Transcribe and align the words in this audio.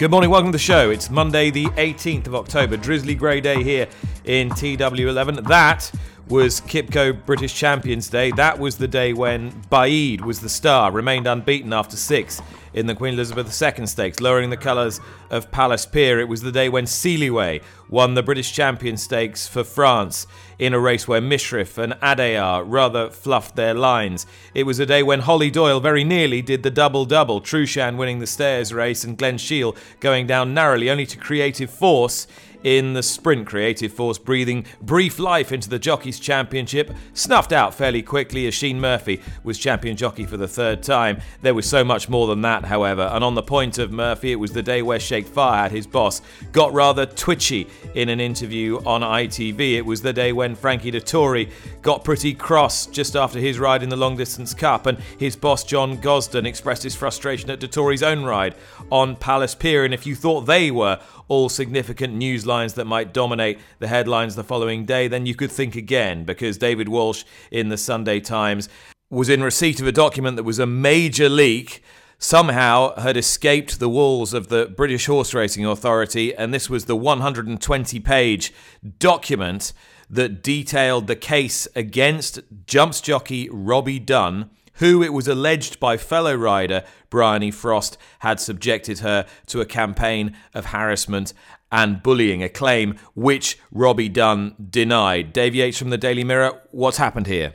Good 0.00 0.10
morning, 0.10 0.30
welcome 0.30 0.50
to 0.50 0.56
the 0.56 0.58
show. 0.58 0.88
It's 0.88 1.10
Monday, 1.10 1.50
the 1.50 1.66
18th 1.66 2.26
of 2.26 2.34
October, 2.34 2.78
drizzly 2.78 3.14
grey 3.14 3.42
day 3.42 3.62
here 3.62 3.86
in 4.24 4.48
TW11. 4.48 5.46
That 5.46 5.92
was 6.26 6.62
Kipco 6.62 7.26
British 7.26 7.54
Champions 7.54 8.08
Day. 8.08 8.30
That 8.30 8.58
was 8.58 8.78
the 8.78 8.88
day 8.88 9.12
when 9.12 9.52
Baaeed 9.70 10.22
was 10.22 10.40
the 10.40 10.48
star, 10.48 10.90
remained 10.90 11.26
unbeaten 11.26 11.74
after 11.74 11.98
six 11.98 12.40
in 12.72 12.86
the 12.86 12.94
Queen 12.94 13.12
Elizabeth 13.12 13.46
II 13.62 13.86
Stakes, 13.86 14.20
lowering 14.20 14.48
the 14.48 14.56
colours 14.56 15.02
of 15.28 15.50
Palace 15.50 15.84
Pier. 15.84 16.18
It 16.18 16.28
was 16.28 16.40
the 16.40 16.52
day 16.52 16.70
when 16.70 16.86
Sealiway 16.86 17.62
won 17.90 18.14
the 18.14 18.22
British 18.22 18.52
Champion 18.52 18.96
Stakes 18.96 19.46
for 19.46 19.64
France 19.64 20.26
in 20.60 20.74
a 20.74 20.78
race 20.78 21.08
where 21.08 21.22
Mishrif 21.22 21.78
and 21.78 21.94
Adayar 21.94 22.62
rather 22.66 23.10
fluffed 23.10 23.56
their 23.56 23.74
lines. 23.74 24.26
It 24.54 24.64
was 24.64 24.78
a 24.78 24.86
day 24.86 25.02
when 25.02 25.20
Holly 25.20 25.50
Doyle 25.50 25.80
very 25.80 26.04
nearly 26.04 26.42
did 26.42 26.62
the 26.62 26.70
double 26.70 27.06
double, 27.06 27.40
Trueshan 27.40 27.96
winning 27.96 28.18
the 28.18 28.26
stairs 28.26 28.72
race 28.72 29.02
and 29.02 29.16
Glen 29.16 29.38
Shiel 29.38 29.74
going 30.00 30.26
down 30.26 30.52
narrowly, 30.52 30.90
only 30.90 31.06
to 31.06 31.16
Creative 31.16 31.70
Force 31.70 32.26
in 32.62 32.92
the 32.92 33.02
sprint. 33.02 33.46
Creative 33.46 33.92
Force 33.92 34.18
breathing 34.18 34.66
brief 34.82 35.18
life 35.18 35.52
into 35.52 35.68
the 35.68 35.78
Jockeys 35.78 36.20
Championship, 36.20 36.90
snuffed 37.14 37.52
out 37.52 37.74
fairly 37.74 38.02
quickly 38.02 38.46
as 38.46 38.54
Oisin 38.54 38.80
Murphy 38.80 39.20
was 39.44 39.58
champion 39.58 39.96
jockey 39.96 40.24
for 40.24 40.36
the 40.36 40.48
third 40.48 40.82
time. 40.82 41.20
There 41.42 41.54
was 41.54 41.68
so 41.68 41.84
much 41.84 42.08
more 42.08 42.26
than 42.26 42.42
that, 42.42 42.64
however, 42.64 43.02
and 43.12 43.24
on 43.24 43.34
the 43.34 43.42
point 43.42 43.78
of 43.78 43.90
Murphy, 43.90 44.32
it 44.32 44.36
was 44.36 44.52
the 44.52 44.62
day 44.62 44.82
where 44.82 45.00
Sheikh 45.00 45.26
Fahad, 45.26 45.70
his 45.70 45.86
boss, 45.86 46.20
got 46.52 46.72
rather 46.72 47.06
twitchy 47.06 47.66
in 47.94 48.08
an 48.08 48.20
interview 48.20 48.78
on 48.84 49.00
ITV. 49.00 49.76
It 49.76 49.86
was 49.86 50.02
the 50.02 50.12
day 50.12 50.32
when 50.32 50.49
Frankie 50.56 50.92
Dettori 50.92 51.50
got 51.82 52.04
pretty 52.04 52.34
cross 52.34 52.86
just 52.86 53.16
after 53.16 53.38
his 53.38 53.58
ride 53.58 53.82
in 53.82 53.88
the 53.88 53.96
Long 53.96 54.16
Distance 54.16 54.54
Cup, 54.54 54.86
and 54.86 54.98
his 55.18 55.36
boss 55.36 55.64
John 55.64 55.96
Gosden 55.98 56.46
expressed 56.46 56.82
his 56.82 56.94
frustration 56.94 57.50
at 57.50 57.60
Dettori's 57.60 58.02
own 58.02 58.24
ride 58.24 58.54
on 58.90 59.16
Palace 59.16 59.54
Pier. 59.54 59.84
And 59.84 59.94
if 59.94 60.06
you 60.06 60.14
thought 60.14 60.42
they 60.42 60.70
were 60.70 61.00
all 61.28 61.48
significant 61.48 62.14
news 62.14 62.46
lines 62.46 62.74
that 62.74 62.86
might 62.86 63.12
dominate 63.12 63.58
the 63.78 63.88
headlines 63.88 64.34
the 64.34 64.44
following 64.44 64.84
day, 64.84 65.08
then 65.08 65.26
you 65.26 65.34
could 65.34 65.52
think 65.52 65.76
again, 65.76 66.24
because 66.24 66.58
David 66.58 66.88
Walsh 66.88 67.24
in 67.50 67.68
the 67.68 67.78
Sunday 67.78 68.20
Times 68.20 68.68
was 69.10 69.28
in 69.28 69.42
receipt 69.42 69.80
of 69.80 69.86
a 69.86 69.92
document 69.92 70.36
that 70.36 70.44
was 70.44 70.58
a 70.58 70.66
major 70.66 71.28
leak 71.28 71.82
somehow 72.22 72.94
had 73.00 73.16
escaped 73.16 73.80
the 73.80 73.88
walls 73.88 74.34
of 74.34 74.48
the 74.48 74.66
British 74.66 75.06
Horse 75.06 75.32
Racing 75.32 75.64
Authority, 75.64 76.34
and 76.34 76.52
this 76.52 76.68
was 76.68 76.84
the 76.84 76.94
120 76.94 77.98
page 78.00 78.52
document 78.98 79.72
that 80.10 80.42
detailed 80.42 81.06
the 81.06 81.16
case 81.16 81.66
against 81.74 82.40
jumps 82.66 83.00
jockey 83.00 83.48
Robbie 83.50 84.00
Dunn 84.00 84.50
who 84.80 85.02
it 85.02 85.12
was 85.12 85.28
alleged 85.28 85.78
by 85.78 85.96
fellow 85.96 86.34
rider 86.34 86.82
Bryony 87.10 87.50
Frost 87.50 87.98
had 88.20 88.40
subjected 88.40 89.00
her 89.00 89.26
to 89.46 89.60
a 89.60 89.66
campaign 89.66 90.34
of 90.54 90.66
harassment 90.66 91.34
and 91.70 92.02
bullying, 92.02 92.42
a 92.42 92.48
claim 92.48 92.98
which 93.14 93.58
Robbie 93.70 94.08
Dunn 94.08 94.54
denied. 94.70 95.32
Dave 95.32 95.54
Yates 95.54 95.78
from 95.78 95.90
the 95.90 95.98
Daily 95.98 96.24
Mirror, 96.24 96.60
what's 96.70 96.96
happened 96.96 97.26
here? 97.26 97.52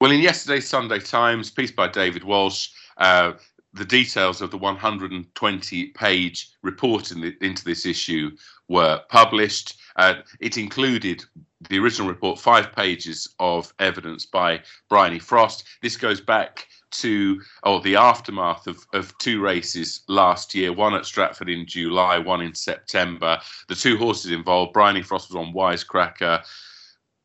Well, 0.00 0.10
in 0.10 0.20
yesterday's 0.20 0.66
Sunday 0.66 0.98
Times, 0.98 1.50
piece 1.50 1.70
by 1.70 1.88
David 1.88 2.24
Walsh, 2.24 2.70
uh, 2.96 3.34
the 3.74 3.84
details 3.84 4.40
of 4.40 4.50
the 4.50 4.58
120 4.58 5.86
page 5.88 6.48
report 6.62 7.10
in 7.10 7.20
the, 7.20 7.36
into 7.42 7.64
this 7.64 7.84
issue 7.84 8.30
were 8.68 9.00
published. 9.10 9.76
Uh, 9.96 10.14
it 10.40 10.58
included 10.58 11.24
the 11.68 11.78
original 11.78 12.08
report, 12.08 12.38
five 12.38 12.72
pages 12.72 13.34
of 13.38 13.72
evidence 13.78 14.26
by 14.26 14.60
Bryony 14.88 15.18
Frost. 15.18 15.64
This 15.82 15.96
goes 15.96 16.20
back 16.20 16.66
to 16.90 17.40
oh 17.64 17.80
the 17.80 17.96
aftermath 17.96 18.66
of, 18.66 18.86
of 18.92 19.16
two 19.18 19.40
races 19.40 20.02
last 20.08 20.54
year, 20.54 20.72
one 20.72 20.94
at 20.94 21.06
Stratford 21.06 21.48
in 21.48 21.66
July, 21.66 22.18
one 22.18 22.40
in 22.40 22.54
September. 22.54 23.40
The 23.68 23.74
two 23.74 23.96
horses 23.96 24.30
involved, 24.30 24.72
Bryony 24.72 25.02
Frost 25.02 25.30
was 25.30 25.36
on 25.36 25.52
Wisecracker, 25.52 26.44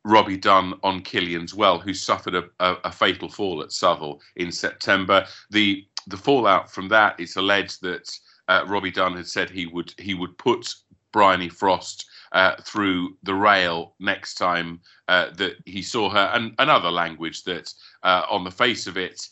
Robbie 0.05 0.37
Dunn 0.37 0.73
on 0.83 1.01
Cillian's 1.01 1.53
Well, 1.53 1.79
who 1.79 1.93
suffered 1.93 2.35
a, 2.35 2.45
a, 2.59 2.77
a, 2.85 2.91
fatal 2.91 3.29
fall 3.29 3.61
at 3.61 3.71
Southwell 3.71 4.21
in 4.37 4.51
September. 4.51 5.25
The 5.51 5.85
the 6.07 6.17
fallout 6.17 6.71
from 6.71 6.87
that, 6.89 7.19
it's 7.19 7.35
alleged 7.35 7.81
that 7.81 8.09
uh, 8.47 8.63
Robbie 8.67 8.91
Dunn 8.91 9.15
had 9.15 9.27
said 9.27 9.49
he 9.49 9.67
would 9.67 9.93
he 9.97 10.13
would 10.13 10.37
put 10.37 10.73
Bryony 11.11 11.49
Frost 11.49 12.05
uh, 12.31 12.55
through 12.61 13.17
the 13.23 13.33
rail 13.33 13.95
next 13.99 14.35
time 14.35 14.79
uh, 15.07 15.29
that 15.31 15.55
he 15.65 15.81
saw 15.81 16.09
her, 16.09 16.31
and 16.33 16.53
another 16.59 16.91
language 16.91 17.43
that, 17.43 17.73
uh, 18.03 18.23
on 18.29 18.43
the 18.43 18.51
face 18.51 18.87
of 18.87 18.97
it, 18.97 19.27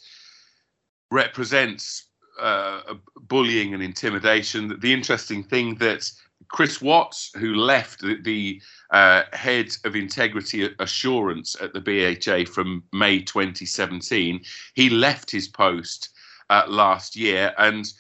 represents 1.12 2.06
uh, 2.40 2.81
bullying 3.22 3.74
and 3.74 3.84
intimidation. 3.84 4.78
The 4.80 4.94
interesting 4.94 5.44
thing 5.44 5.75
that 5.75 6.09
Chris 6.50 6.81
Watts, 6.81 7.31
who 7.38 7.56
left 7.56 8.02
the, 8.02 8.22
the 8.22 8.62
uh, 8.91 9.24
head 9.34 9.69
of 9.84 9.96
integrity 9.96 10.69
assurance 10.80 11.56
at 11.62 11.74
the 11.74 11.81
BHA 11.81 12.52
from 12.52 12.84
May 12.94 13.22
2017, 13.22 14.41
he 14.75 14.90
left 14.90 15.31
his 15.31 15.47
post 15.47 16.09
uh, 16.50 16.63
last 16.68 17.16
year, 17.16 17.53
and 17.57 17.91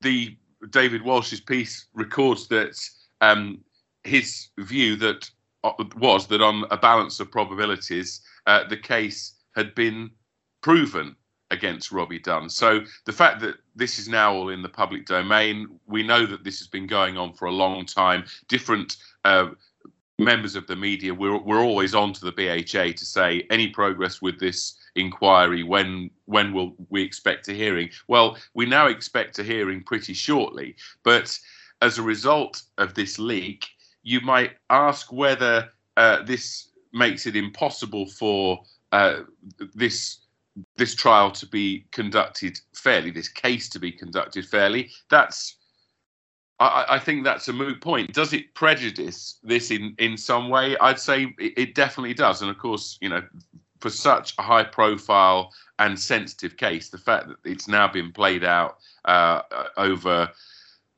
the 0.00 0.36
David 0.70 1.02
Walsh's 1.02 1.40
piece 1.40 1.86
records 1.94 2.48
that 2.48 2.76
um, 3.20 3.60
his 4.06 4.48
view 4.58 4.96
that 4.96 5.30
uh, 5.64 5.72
was 5.96 6.26
that 6.28 6.40
on 6.40 6.64
a 6.70 6.76
balance 6.76 7.20
of 7.20 7.30
probabilities, 7.30 8.20
uh, 8.46 8.64
the 8.68 8.76
case 8.76 9.34
had 9.54 9.74
been 9.74 10.10
proven 10.62 11.16
against 11.50 11.92
Robbie 11.92 12.18
Dunn. 12.18 12.48
So 12.48 12.80
the 13.04 13.12
fact 13.12 13.40
that 13.40 13.56
this 13.74 13.98
is 13.98 14.08
now 14.08 14.34
all 14.34 14.48
in 14.48 14.62
the 14.62 14.68
public 14.68 15.06
domain, 15.06 15.78
we 15.86 16.02
know 16.02 16.26
that 16.26 16.44
this 16.44 16.58
has 16.58 16.66
been 16.68 16.86
going 16.86 17.16
on 17.16 17.32
for 17.32 17.46
a 17.46 17.52
long 17.52 17.86
time. 17.86 18.24
Different 18.48 18.96
uh, 19.24 19.50
members 20.18 20.56
of 20.56 20.66
the 20.66 20.76
media, 20.76 21.14
we're, 21.14 21.38
we're 21.38 21.62
always 21.62 21.94
on 21.94 22.12
to 22.14 22.24
the 22.24 22.32
BHA 22.32 22.96
to 22.96 23.04
say 23.04 23.46
any 23.50 23.68
progress 23.68 24.20
with 24.20 24.40
this 24.40 24.76
inquiry 24.96 25.62
when 25.62 26.10
when 26.24 26.52
will 26.52 26.74
we 26.88 27.02
expect 27.02 27.48
a 27.48 27.52
hearing 27.52 27.88
well 28.08 28.36
we 28.54 28.64
now 28.64 28.86
expect 28.86 29.38
a 29.38 29.44
hearing 29.44 29.82
pretty 29.82 30.14
shortly 30.14 30.74
but 31.02 31.38
as 31.82 31.98
a 31.98 32.02
result 32.02 32.62
of 32.78 32.94
this 32.94 33.18
leak 33.18 33.66
you 34.06 34.20
might 34.20 34.52
ask 34.70 35.12
whether 35.12 35.68
uh, 35.96 36.22
this 36.22 36.70
makes 36.92 37.26
it 37.26 37.34
impossible 37.34 38.06
for 38.06 38.62
uh, 38.92 39.22
this 39.74 40.20
this 40.76 40.94
trial 40.94 41.30
to 41.32 41.44
be 41.44 41.84
conducted 41.90 42.58
fairly, 42.72 43.10
this 43.10 43.28
case 43.28 43.68
to 43.68 43.80
be 43.80 43.90
conducted 43.90 44.46
fairly. 44.46 44.90
That's 45.10 45.56
I, 46.60 46.86
I, 46.90 46.98
think 47.00 47.24
that's 47.24 47.48
a 47.48 47.52
moot 47.52 47.82
point. 47.82 48.14
Does 48.14 48.32
it 48.32 48.54
prejudice 48.54 49.38
this 49.42 49.72
in, 49.72 49.94
in 49.98 50.16
some 50.16 50.48
way? 50.48 50.78
I'd 50.78 51.00
say 51.00 51.34
it, 51.38 51.52
it 51.56 51.74
definitely 51.74 52.14
does. 52.14 52.40
And 52.40 52.50
of 52.50 52.58
course, 52.58 52.96
you 53.02 53.08
know, 53.08 53.22
for 53.80 53.90
such 53.90 54.34
a 54.38 54.42
high 54.42 54.64
profile 54.64 55.52
and 55.80 55.98
sensitive 55.98 56.56
case, 56.56 56.88
the 56.90 56.96
fact 56.96 57.26
that 57.26 57.36
it's 57.44 57.66
now 57.68 57.88
been 57.88 58.12
played 58.12 58.44
out 58.44 58.78
uh, 59.04 59.42
over 59.76 60.30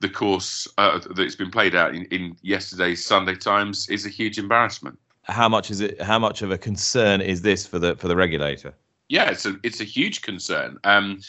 the 0.00 0.08
course 0.08 0.68
uh, 0.78 1.00
that's 1.16 1.34
been 1.34 1.50
played 1.50 1.74
out 1.74 1.94
in, 1.94 2.04
in 2.06 2.36
yesterday's 2.42 3.04
Sunday 3.04 3.34
Times 3.34 3.88
is 3.88 4.06
a 4.06 4.08
huge 4.08 4.38
embarrassment. 4.38 4.98
How 5.24 5.48
much 5.48 5.70
is 5.70 5.80
it? 5.80 6.00
How 6.00 6.18
much 6.18 6.42
of 6.42 6.50
a 6.50 6.58
concern 6.58 7.20
is 7.20 7.42
this 7.42 7.66
for 7.66 7.78
the 7.78 7.96
for 7.96 8.08
the 8.08 8.16
regulator? 8.16 8.74
Yeah, 9.08 9.30
it's 9.30 9.44
a 9.44 9.56
it's 9.62 9.80
a 9.80 9.84
huge 9.84 10.22
concern. 10.22 10.78
Um, 10.84 11.20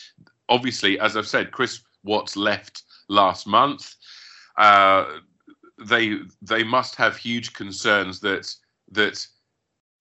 obviously, 0.48 1.00
as 1.00 1.18
I've 1.18 1.28
said, 1.28 1.52
Chris 1.52 1.82
Watts 2.04 2.38
left 2.38 2.84
last 3.10 3.46
month. 3.46 3.96
Uh, 4.58 5.06
they 5.86 6.20
they 6.42 6.64
must 6.64 6.96
have 6.96 7.18
huge 7.18 7.54
concerns 7.54 8.20
that 8.22 8.54
that 8.92 9.26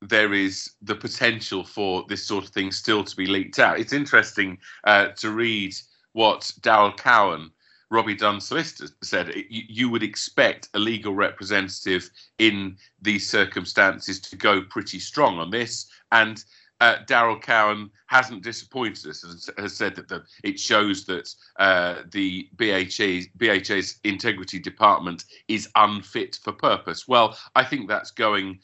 there 0.01 0.33
is 0.33 0.71
the 0.83 0.95
potential 0.95 1.65
for 1.65 2.05
this 2.09 2.25
sort 2.25 2.45
of 2.45 2.51
thing 2.51 2.71
still 2.71 3.03
to 3.03 3.17
be 3.17 3.27
leaked 3.27 3.59
out. 3.59 3.81
It's 3.81 3.93
interesting 3.93 4.59
uh, 4.85 5.09
to 5.17 5.33
read 5.33 5.75
what 6.13 6.53
Daryl 6.61 6.97
Cowan 6.97 7.51
Robbie 7.91 8.15
Dunn 8.15 8.41
solicitor 8.41 8.93
said, 9.03 9.35
you, 9.35 9.63
you 9.69 9.89
would 9.89 10.03
expect 10.03 10.69
a 10.75 10.79
legal 10.79 11.15
representative 11.15 12.11
in 12.39 12.77
these 13.01 13.29
circumstances 13.29 14.21
to 14.21 14.37
go 14.37 14.63
pretty 14.63 14.99
strong 14.99 15.39
on 15.39 15.51
this. 15.51 15.91
And 16.13 16.45
uh, 16.81 16.97
Daryl 17.07 17.41
Cowan 17.41 17.91
hasn't 18.07 18.43
disappointed 18.43 19.07
us 19.09 19.25
and 19.25 19.59
has 19.59 19.77
said 19.77 19.97
that 19.97 20.09
the, 20.09 20.23
it 20.45 20.61
shows 20.61 21.05
that 21.07 21.35
uh, 21.59 22.03
the 22.13 22.49
BHA, 22.57 23.29
BHA's 23.37 23.99
integrity 24.05 24.59
department 24.59 25.25
is 25.49 25.69
unfit 25.75 26.39
for 26.43 26.53
purpose. 26.53 27.09
Well, 27.09 27.37
I 27.55 27.65
think 27.65 27.89
that's 27.89 28.11
going 28.11 28.61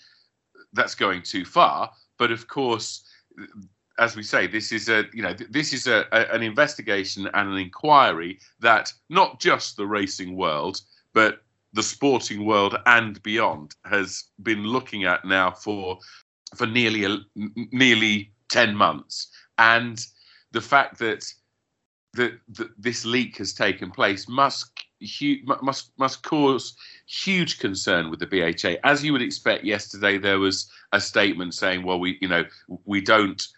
that's 0.73 0.95
going 0.95 1.23
too 1.23 1.45
far. 1.45 1.91
But 2.19 2.31
of 2.31 2.47
course, 2.49 3.05
as 3.99 4.17
we 4.17 4.23
say, 4.23 4.47
this 4.47 4.73
is 4.73 4.89
a 4.89 5.05
you 5.13 5.23
know 5.23 5.35
this 5.51 5.73
is 5.73 5.87
a, 5.87 6.07
a, 6.13 6.35
an 6.35 6.43
investigation 6.43 7.29
and 7.33 7.49
an 7.51 7.59
inquiry 7.59 8.39
that 8.61 8.93
not 9.09 9.41
just 9.41 9.77
the 9.77 9.87
racing 9.87 10.37
world, 10.37 10.81
but 11.13 11.43
the 11.73 11.83
sporting 11.83 12.45
world 12.45 12.77
and 12.87 13.23
beyond 13.23 13.75
has 13.85 14.25
been 14.43 14.65
looking 14.65 15.05
at 15.05 15.25
now 15.25 15.51
for 15.51 15.99
for 16.57 16.67
nearly 16.67 17.25
nearly 17.73 18.33
10 18.49 18.75
months. 18.75 19.29
And 19.59 20.05
the 20.53 20.61
fact 20.61 20.99
that 20.99 21.33
that, 22.15 22.39
that 22.51 22.71
this 22.79 23.05
leak 23.05 23.39
has 23.39 23.53
taken 23.53 23.91
place 23.91 24.29
must 24.29 24.71
must 25.61 25.91
must 25.99 26.23
cause 26.23 26.77
huge 27.07 27.59
concern 27.59 28.09
with 28.09 28.21
the 28.21 28.27
BHA 28.27 28.77
as 28.85 29.05
you 29.05 29.13
would 29.13 29.21
expect 29.21 29.65
yesterday 29.65 30.17
there 30.17 30.39
was 30.39 30.71
a 30.93 31.01
statement 31.01 31.53
saying 31.53 31.83
well 31.83 31.99
we 31.99 32.17
you 32.23 32.29
know 32.29 32.45
we 32.87 33.03
don't 33.03 33.49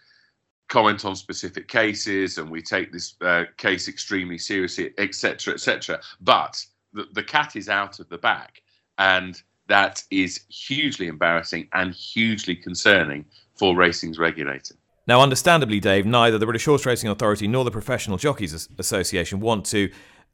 comment 0.67 1.05
on 1.05 1.15
specific 1.15 1.67
cases 1.67 2.37
and 2.37 2.49
we 2.49 2.61
take 2.61 2.91
this 2.91 3.15
uh, 3.21 3.43
case 3.57 3.87
extremely 3.87 4.37
seriously 4.37 4.93
etc 4.97 5.53
etc 5.53 5.99
but 6.21 6.63
the, 6.93 7.05
the 7.13 7.23
cat 7.23 7.55
is 7.55 7.69
out 7.69 7.99
of 7.99 8.09
the 8.09 8.17
bag 8.17 8.49
and 8.97 9.41
that 9.67 10.03
is 10.11 10.41
hugely 10.49 11.07
embarrassing 11.07 11.67
and 11.73 11.93
hugely 11.93 12.55
concerning 12.55 13.25
for 13.55 13.75
racing's 13.75 14.17
regulator. 14.17 14.75
Now, 15.07 15.21
understandably, 15.21 15.79
Dave, 15.79 16.05
neither 16.05 16.37
the 16.37 16.45
British 16.45 16.65
Horse 16.65 16.85
Racing 16.85 17.09
Authority 17.09 17.47
nor 17.47 17.63
the 17.63 17.71
Professional 17.71 18.17
Jockeys 18.17 18.67
Association 18.77 19.39
want 19.39 19.65
to 19.67 19.89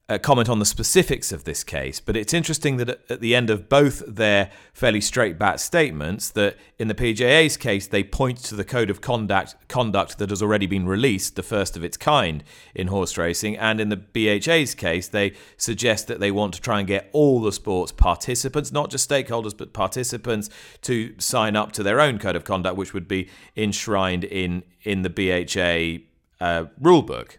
uh, 0.09 0.17
comment 0.17 0.49
on 0.49 0.59
the 0.59 0.65
specifics 0.65 1.31
of 1.31 1.45
this 1.45 1.63
case, 1.63 2.01
but 2.01 2.17
it's 2.17 2.33
interesting 2.33 2.75
that 2.75 3.09
at 3.09 3.21
the 3.21 3.33
end 3.33 3.49
of 3.49 3.69
both 3.69 4.03
their 4.05 4.51
fairly 4.73 4.99
straight 4.99 5.39
bat 5.39 5.61
statements, 5.61 6.29
that 6.31 6.57
in 6.77 6.89
the 6.89 6.93
PJA's 6.93 7.55
case 7.55 7.87
they 7.87 8.03
point 8.03 8.37
to 8.39 8.55
the 8.55 8.65
code 8.65 8.89
of 8.89 8.99
conduct 8.99 9.55
conduct 9.69 10.17
that 10.17 10.29
has 10.29 10.41
already 10.41 10.65
been 10.65 10.85
released, 10.85 11.37
the 11.37 11.43
first 11.43 11.77
of 11.77 11.85
its 11.85 11.95
kind 11.95 12.43
in 12.75 12.87
horse 12.87 13.17
racing, 13.17 13.55
and 13.57 13.79
in 13.79 13.87
the 13.87 13.95
BHA's 13.95 14.75
case 14.75 15.07
they 15.07 15.33
suggest 15.55 16.07
that 16.07 16.19
they 16.19 16.31
want 16.31 16.53
to 16.55 16.61
try 16.61 16.79
and 16.79 16.87
get 16.87 17.09
all 17.13 17.39
the 17.41 17.53
sports 17.53 17.93
participants, 17.93 18.73
not 18.73 18.89
just 18.89 19.09
stakeholders 19.09 19.57
but 19.57 19.71
participants, 19.71 20.49
to 20.81 21.15
sign 21.17 21.55
up 21.55 21.71
to 21.71 21.81
their 21.81 22.01
own 22.01 22.19
code 22.19 22.35
of 22.35 22.43
conduct, 22.43 22.75
which 22.75 22.93
would 22.93 23.07
be 23.07 23.29
enshrined 23.55 24.25
in 24.25 24.63
in 24.83 25.03
the 25.03 25.09
BHA 25.09 26.03
uh, 26.45 26.65
rulebook. 26.81 27.37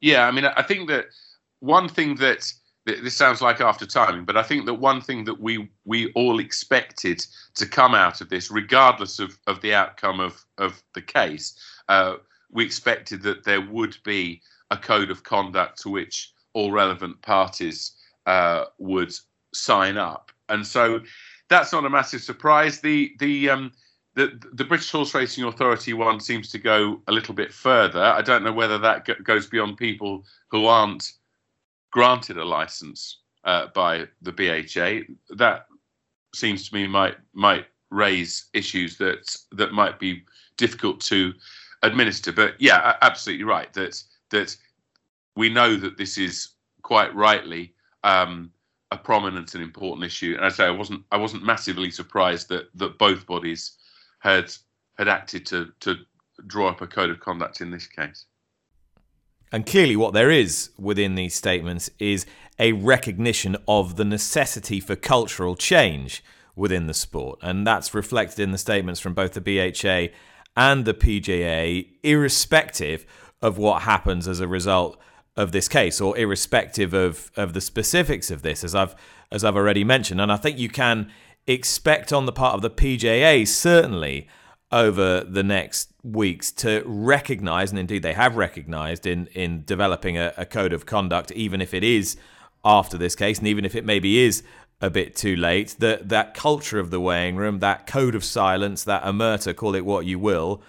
Yeah, 0.00 0.26
I 0.26 0.30
mean, 0.30 0.46
I 0.46 0.62
think 0.62 0.88
that 0.88 1.06
one 1.60 1.88
thing 1.88 2.16
that 2.16 2.52
this 2.86 3.16
sounds 3.16 3.42
like 3.42 3.60
after 3.60 3.84
timing, 3.84 4.24
but 4.24 4.36
I 4.36 4.42
think 4.42 4.64
that 4.66 4.74
one 4.74 5.00
thing 5.00 5.24
that 5.24 5.40
we 5.40 5.68
we 5.84 6.12
all 6.12 6.38
expected 6.38 7.24
to 7.56 7.66
come 7.66 7.94
out 7.94 8.20
of 8.20 8.28
this, 8.28 8.50
regardless 8.50 9.18
of, 9.18 9.38
of 9.46 9.60
the 9.60 9.74
outcome 9.74 10.20
of, 10.20 10.44
of 10.58 10.82
the 10.94 11.02
case, 11.02 11.58
uh, 11.88 12.16
we 12.50 12.64
expected 12.64 13.22
that 13.22 13.44
there 13.44 13.60
would 13.60 13.96
be 14.04 14.40
a 14.70 14.76
code 14.76 15.10
of 15.10 15.24
conduct 15.24 15.82
to 15.82 15.88
which 15.88 16.32
all 16.52 16.70
relevant 16.70 17.20
parties 17.22 17.92
uh, 18.26 18.64
would 18.78 19.12
sign 19.52 19.96
up, 19.96 20.30
and 20.48 20.64
so 20.64 21.00
that's 21.48 21.72
not 21.72 21.84
a 21.84 21.90
massive 21.90 22.22
surprise. 22.22 22.80
The 22.80 23.14
the 23.18 23.50
um, 23.50 23.72
the, 24.14 24.40
the 24.52 24.64
British 24.64 24.90
Horse 24.90 25.14
Racing 25.14 25.44
Authority 25.44 25.92
one 25.92 26.20
seems 26.20 26.50
to 26.50 26.58
go 26.58 27.02
a 27.06 27.12
little 27.12 27.34
bit 27.34 27.52
further. 27.52 28.02
I 28.02 28.22
don't 28.22 28.44
know 28.44 28.52
whether 28.52 28.78
that 28.78 29.06
goes 29.24 29.46
beyond 29.46 29.76
people 29.76 30.24
who 30.48 30.66
aren't 30.66 31.12
granted 31.90 32.38
a 32.38 32.44
license 32.44 33.20
uh, 33.44 33.68
by 33.74 34.06
the 34.22 34.32
BHA, 34.32 35.12
that 35.36 35.66
seems 36.34 36.68
to 36.68 36.74
me 36.74 36.86
might 36.86 37.16
might 37.32 37.66
raise 37.90 38.46
issues 38.52 38.98
that 38.98 39.36
that 39.52 39.72
might 39.72 39.98
be 39.98 40.22
difficult 40.56 41.00
to 41.00 41.32
administer. 41.82 42.32
But 42.32 42.54
yeah, 42.58 42.96
absolutely 43.02 43.44
right 43.44 43.72
that 43.74 44.02
that 44.30 44.56
we 45.36 45.48
know 45.48 45.76
that 45.76 45.96
this 45.96 46.18
is 46.18 46.48
quite 46.82 47.14
rightly 47.14 47.74
um, 48.04 48.50
a 48.90 48.96
prominent 48.96 49.54
and 49.54 49.62
important 49.62 50.04
issue. 50.04 50.34
And 50.36 50.44
I 50.44 50.48
say 50.48 50.64
I 50.66 50.70
wasn't 50.70 51.02
I 51.12 51.16
wasn't 51.16 51.44
massively 51.44 51.90
surprised 51.90 52.48
that 52.48 52.68
that 52.74 52.98
both 52.98 53.26
bodies 53.26 53.76
had 54.20 54.52
had 54.98 55.08
acted 55.08 55.46
to 55.46 55.72
to 55.80 55.96
draw 56.46 56.68
up 56.68 56.80
a 56.80 56.86
code 56.86 57.10
of 57.10 57.20
conduct 57.20 57.60
in 57.60 57.70
this 57.70 57.86
case. 57.86 58.26
And 59.52 59.64
clearly, 59.64 59.96
what 59.96 60.12
there 60.12 60.30
is 60.30 60.70
within 60.78 61.14
these 61.14 61.34
statements 61.34 61.88
is 61.98 62.26
a 62.58 62.72
recognition 62.72 63.56
of 63.68 63.96
the 63.96 64.04
necessity 64.04 64.80
for 64.80 64.96
cultural 64.96 65.54
change 65.54 66.24
within 66.54 66.86
the 66.86 66.94
sport. 66.94 67.38
And 67.42 67.66
that's 67.66 67.94
reflected 67.94 68.40
in 68.40 68.50
the 68.50 68.58
statements 68.58 68.98
from 68.98 69.14
both 69.14 69.34
the 69.34 69.40
BHA 69.40 70.12
and 70.56 70.84
the 70.84 70.94
PJA, 70.94 71.86
irrespective 72.02 73.06
of 73.42 73.58
what 73.58 73.82
happens 73.82 74.26
as 74.26 74.40
a 74.40 74.48
result 74.48 74.98
of 75.36 75.52
this 75.52 75.68
case, 75.68 76.00
or 76.00 76.16
irrespective 76.16 76.94
of, 76.94 77.30
of 77.36 77.52
the 77.52 77.60
specifics 77.60 78.30
of 78.30 78.42
this, 78.42 78.64
as 78.64 78.74
I've 78.74 78.96
as 79.30 79.44
I've 79.44 79.56
already 79.56 79.84
mentioned. 79.84 80.20
And 80.20 80.32
I 80.32 80.36
think 80.36 80.58
you 80.58 80.68
can 80.68 81.10
expect 81.46 82.12
on 82.12 82.26
the 82.26 82.32
part 82.32 82.54
of 82.54 82.62
the 82.62 82.70
PJA 82.70 83.46
certainly 83.46 84.28
over 84.72 85.22
the 85.22 85.42
next 85.42 85.92
weeks 86.02 86.50
to 86.50 86.82
recognize, 86.84 87.70
and 87.70 87.78
indeed 87.78 88.02
they 88.02 88.12
have 88.12 88.36
recognized 88.36 89.06
in, 89.06 89.26
in 89.28 89.64
developing 89.64 90.18
a, 90.18 90.32
a, 90.36 90.44
code 90.44 90.72
of 90.72 90.86
conduct, 90.86 91.30
even 91.32 91.60
if 91.60 91.72
it 91.72 91.84
is 91.84 92.16
after 92.64 92.98
this 92.98 93.14
case, 93.14 93.38
and 93.38 93.46
even 93.46 93.64
if 93.64 93.76
it 93.76 93.84
maybe 93.84 94.18
is 94.18 94.42
a 94.80 94.90
bit 94.90 95.14
too 95.14 95.36
late, 95.36 95.76
that 95.78 96.08
that 96.08 96.34
culture 96.34 96.78
of 96.78 96.90
the 96.90 97.00
weighing 97.00 97.36
room, 97.36 97.60
that 97.60 97.86
code 97.86 98.14
of 98.14 98.24
silence, 98.24 98.84
that 98.84 99.02
omerta, 99.04 99.54
call 99.54 99.74
it 99.74 99.84
what 99.84 100.04
you 100.04 100.18
will, 100.18 100.60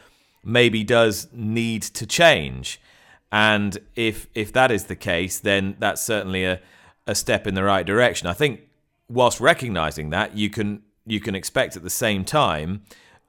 maybe 0.44 0.84
does 0.84 1.28
need 1.34 1.82
to 1.82 2.06
change. 2.06 2.80
And 3.32 3.78
if 3.96 4.28
if 4.34 4.54
that 4.54 4.72
is 4.72 4.86
the 4.86 4.96
case, 4.96 5.40
then 5.40 5.76
that's 5.80 6.02
certainly 6.02 6.46
a, 6.46 6.62
a 7.06 7.16
step 7.16 7.48
in 7.48 7.56
the 7.56 7.64
right 7.64 7.86
direction. 7.86 8.28
I 8.28 8.34
think 8.34 8.62
whilst 9.10 9.42
recognizing 9.42 10.12
that, 10.12 10.38
you 10.38 10.50
can 10.50 10.84
you 11.06 11.20
can 11.20 11.36
expect 11.36 11.76
at 11.76 11.84
the 11.84 11.90
same 11.90 12.24
time 12.24 12.84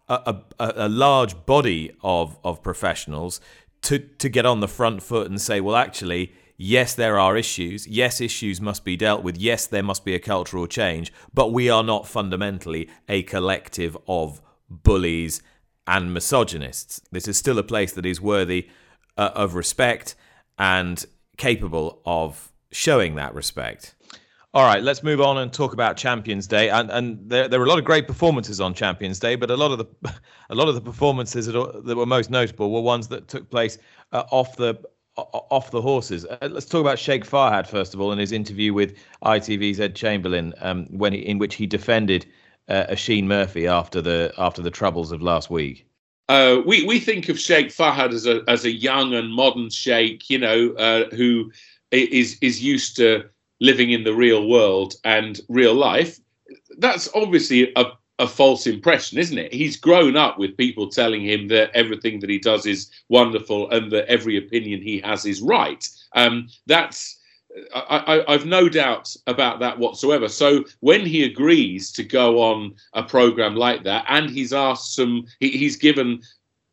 a, 0.09 0.37
a, 0.59 0.73
a 0.77 0.89
large 0.89 1.47
body 1.47 1.93
of, 2.03 2.39
of 2.43 2.63
professionals 2.63 3.41
to, 3.83 3.99
to 3.99 4.29
get 4.29 4.47
on 4.47 4.61
the 4.61 4.69
front 4.69 5.03
foot 5.03 5.29
and 5.29 5.41
say, 5.41 5.61
well, 5.61 5.77
actually, 5.77 6.33
yes, 6.57 6.95
there 6.95 7.19
are 7.19 7.37
issues. 7.37 7.87
Yes, 7.87 8.21
issues 8.21 8.61
must 8.61 8.85
be 8.85 8.97
dealt 8.97 9.23
with. 9.23 9.37
Yes, 9.37 9.67
there 9.67 9.83
must 9.83 10.05
be 10.05 10.15
a 10.15 10.19
cultural 10.19 10.67
change. 10.67 11.13
But 11.33 11.53
we 11.53 11.71
are 11.71 11.85
not 11.85 12.09
fundamentally 12.09 12.89
a 13.09 13.23
collective 13.23 13.97
of 14.07 14.41
bullies 14.69 15.43
and 15.87 16.13
misogynists. 16.13 17.01
This 17.11 17.29
is 17.29 17.39
still 17.39 17.59
a 17.59 17.63
place 17.63 17.93
that 17.93 18.07
is 18.07 18.21
worthy 18.21 18.69
uh, 19.17 19.31
of 19.35 19.55
respect 19.55 20.15
and 20.59 21.05
capable 21.37 22.03
of 22.05 22.53
showing 22.71 23.15
that 23.15 23.35
respect. 23.35 23.95
All 24.55 24.65
right, 24.65 24.83
let's 24.83 25.03
move 25.03 25.21
on 25.21 25.37
and 25.37 25.53
talk 25.53 25.75
about 25.75 25.99
Champions 25.99 26.47
Day. 26.47 26.71
And 26.71 26.91
and 26.91 27.19
there 27.29 27.49
there 27.49 27.61
were 27.61 27.67
a 27.67 27.69
lot 27.69 27.79
of 27.79 27.85
great 27.85 28.07
performances 28.07 28.61
on 28.61 28.73
Champions 28.73 29.19
Day, 29.19 29.37
but 29.37 29.51
a 29.51 29.57
lot 29.57 29.73
of 29.73 29.79
the 29.79 30.13
a 30.51 30.55
lot 30.55 30.69
of 30.69 30.75
the 30.75 30.81
performances 30.81 31.47
that, 31.47 31.83
that 31.85 31.97
were 31.97 32.07
most 32.07 32.31
notable 32.31 32.71
were 32.71 32.81
ones 32.81 33.09
that 33.09 33.29
took 33.29 33.51
place 33.51 33.79
uh, 34.13 34.25
off 34.31 34.57
the 34.57 34.81
off 35.17 35.71
the 35.71 35.83
horses. 35.83 36.25
Uh, 36.25 36.49
let's 36.51 36.65
talk 36.65 36.81
about 36.81 36.99
Sheikh 36.99 37.27
Fahad 37.27 37.67
first 37.67 37.93
of 37.93 38.01
all, 38.01 38.11
in 38.11 38.19
his 38.19 38.33
interview 38.33 38.73
with 38.73 38.97
ITV's 39.23 39.81
Ed 39.81 39.95
Chamberlain, 39.95 40.55
um, 40.61 40.87
when 40.87 41.13
he, 41.13 41.19
in 41.19 41.39
which 41.39 41.57
he 41.57 41.67
defended 41.67 42.25
uh, 42.69 42.87
Oisin 42.91 43.29
Murphy 43.29 43.67
after 43.67 44.01
the 44.01 44.33
after 44.39 44.63
the 44.63 44.71
troubles 44.71 45.13
of 45.13 45.21
last 45.21 45.51
week. 45.51 45.87
Uh, 46.31 46.63
we 46.65 46.85
we 46.85 47.01
think 47.01 47.29
of 47.29 47.39
Sheikh 47.39 47.69
Fahad 47.69 48.13
as 48.13 48.27
a 48.27 48.43
as 48.49 48.65
a 48.65 48.73
young 48.73 49.13
and 49.13 49.31
modern 49.31 49.69
sheikh, 49.69 50.31
you 50.31 50.39
know, 50.39 50.71
uh, 50.79 51.05
who 51.15 51.53
is 51.91 52.39
is 52.41 52.63
used 52.63 52.97
to 52.97 53.29
living 53.61 53.91
in 53.91 54.05
the 54.05 54.15
real 54.15 54.49
world 54.49 54.95
and 55.05 55.41
real 55.49 55.75
life, 55.75 56.19
that's 56.79 57.09
obviously 57.15 57.73
a, 57.77 57.87
a 58.19 58.27
false 58.27 58.67
impression, 58.67 59.19
isn't 59.19 59.39
it? 59.39 59.53
He's 59.53 59.77
grown 59.77 60.17
up 60.17 60.39
with 60.39 60.57
people 60.57 60.89
telling 60.89 61.23
him 61.23 61.49
that 61.49 61.71
everything 61.75 62.21
that 62.21 62.31
he 62.31 62.39
does 62.39 62.67
is 62.67 62.91
wonderful 63.09 63.71
and 63.71 63.91
that 63.93 64.07
every 64.07 64.37
opinion 64.37 64.83
he 64.83 65.01
has 65.01 65.25
is 65.25 65.41
right. 65.41 65.87
Um, 66.15 66.49
that's 66.67 67.19
I, 67.75 68.25
have 68.29 68.47
no 68.47 68.69
doubt 68.69 69.15
about 69.27 69.61
that 69.61 69.79
whatsoever. 69.79 70.29
So 70.29 70.65
when 70.81 71.05
he 71.05 71.25
agrees 71.25 71.91
to 71.93 72.05
go 72.05 72.41
on 72.41 72.75
a 72.93 73.03
program 73.03 73.57
like 73.57 73.85
that, 73.85 74.05
and 74.09 74.31
he's 74.31 74.53
asked 74.53 74.95
some, 74.95 75.27
he, 75.41 75.51
he's 75.51 75.77
given 75.77 76.21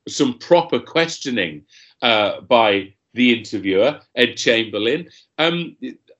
some 0.08 0.38
proper 0.38 0.80
questioning 0.80 1.64
uh, 2.02 2.42
by 2.42 2.94
the 3.14 3.38
interviewer, 3.38 4.00
Ed 4.16 4.36
Chamberlain. 4.36 5.10
Um, 5.38 5.76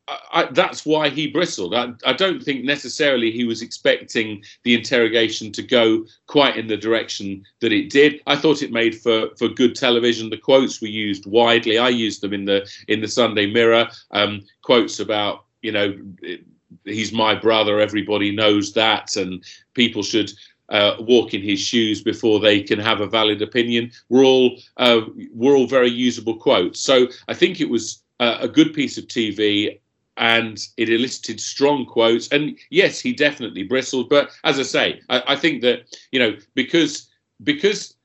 I, 0.08 0.48
that's 0.52 0.86
why 0.86 1.10
he 1.10 1.28
bristled. 1.28 1.74
I, 1.74 1.94
I, 2.06 2.14
don't 2.14 2.44
think 2.44 2.64
necessarily 2.64 3.32
he 3.32 3.44
was 3.44 3.64
expecting 3.64 4.44
the 4.64 4.76
interrogation 4.76 5.52
to 5.54 5.64
go 5.64 6.06
quite 6.28 6.58
in 6.58 6.68
the 6.68 6.78
direction 6.78 7.44
that 7.62 7.74
it 7.74 7.90
did. 7.90 8.22
I 8.28 8.36
thought 8.36 8.62
it 8.62 8.72
made 8.72 9.02
for, 9.02 9.30
for 9.38 9.48
good 9.48 9.76
television. 9.76 10.30
The 10.30 10.38
quotes 10.38 10.80
were 10.80 10.88
used 10.88 11.26
widely. 11.26 11.80
I 11.80 11.90
used 11.90 12.22
them 12.22 12.34
in 12.34 12.46
the 12.46 12.70
in 12.88 13.02
the 13.02 13.08
Sunday 13.08 13.48
Mirror. 13.48 13.90
Um, 14.12 14.46
quotes 14.62 15.00
about 15.00 15.46
you 15.64 15.72
know 15.72 15.98
he's 16.84 17.12
my 17.12 17.34
brother. 17.34 17.80
Everybody 17.80 18.32
knows 18.32 18.74
that, 18.74 19.16
and 19.16 19.44
people 19.74 20.04
should 20.04 20.32
uh, 20.70 20.98
walk 21.00 21.34
in 21.34 21.42
his 21.42 21.60
shoes 21.60 22.04
before 22.04 22.40
they 22.40 22.62
can 22.62 22.80
have 22.80 23.02
a 23.02 23.08
valid 23.08 23.42
opinion. 23.42 23.92
We're 24.10 24.26
all 24.26 24.60
uh, 24.78 25.02
we're 25.34 25.56
all 25.56 25.68
very 25.68 25.90
usable 25.90 26.36
quotes. 26.38 26.80
So 26.80 27.08
I 27.28 27.34
think 27.34 27.60
it 27.60 27.70
was 27.70 28.04
uh, 28.20 28.38
a 28.42 28.48
good 28.48 28.74
piece 28.74 28.98
of 29.00 29.06
TV 29.06 29.80
and 30.18 30.60
it 30.78 30.90
elicited 30.90 31.40
strong 31.40 31.86
quotes. 31.86 32.28
And 32.30 32.58
yes, 32.70 33.00
he 33.00 33.14
definitely 33.14 33.64
bristled. 33.64 34.10
But 34.10 34.30
as 34.44 34.60
I 34.60 34.64
say, 34.64 35.02
I, 35.10 35.24
I 35.30 35.36
think 35.36 35.62
that 35.62 35.98
you 36.12 36.20
know 36.20 36.36
because 36.54 37.10
because 37.44 37.96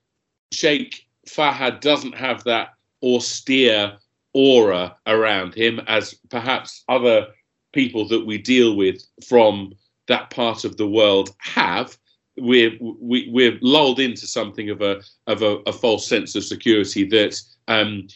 Sheikh 0.53 1.07
Fahad 1.29 1.81
doesn't 1.81 2.15
have 2.15 2.45
that 2.45 2.75
austere 3.03 3.97
aura 4.35 4.97
around 5.07 5.55
him 5.55 5.81
as 5.87 6.15
perhaps 6.29 6.85
other 6.89 7.27
people 7.73 8.07
that 8.09 8.25
we 8.25 8.39
deal 8.39 8.77
with 8.77 9.03
from 9.27 9.73
that 10.09 10.31
part 10.31 10.65
of 10.65 10.77
the 10.77 10.87
world 10.87 11.35
have 11.39 11.97
we're 12.37 12.77
we, 12.81 13.29
are 13.29 13.33
we 13.33 13.49
are 13.49 13.59
lulled 13.61 14.01
into 14.01 14.27
something 14.27 14.71
of 14.71 14.81
a 14.83 15.01
of 15.27 15.43
a, 15.43 15.57
a 15.67 15.73
false 15.73 16.07
sense 16.07 16.35
of 16.35 16.45
security 16.45 17.05
that 17.05 17.41
um, 17.69 18.07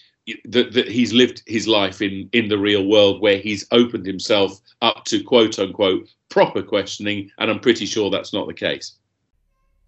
that, 0.46 0.72
that 0.72 0.88
he's 0.88 1.12
lived 1.12 1.42
his 1.46 1.68
life 1.68 2.00
in 2.00 2.28
in 2.32 2.48
the 2.48 2.58
real 2.58 2.86
world 2.86 3.20
where 3.20 3.38
he's 3.38 3.66
opened 3.72 4.06
himself 4.06 4.60
up 4.82 5.04
to 5.04 5.22
quote 5.22 5.58
unquote 5.58 6.08
proper 6.30 6.62
questioning 6.62 7.30
and 7.38 7.50
i'm 7.50 7.60
pretty 7.60 7.86
sure 7.86 8.10
that's 8.10 8.32
not 8.32 8.46
the 8.46 8.54
case. 8.54 8.96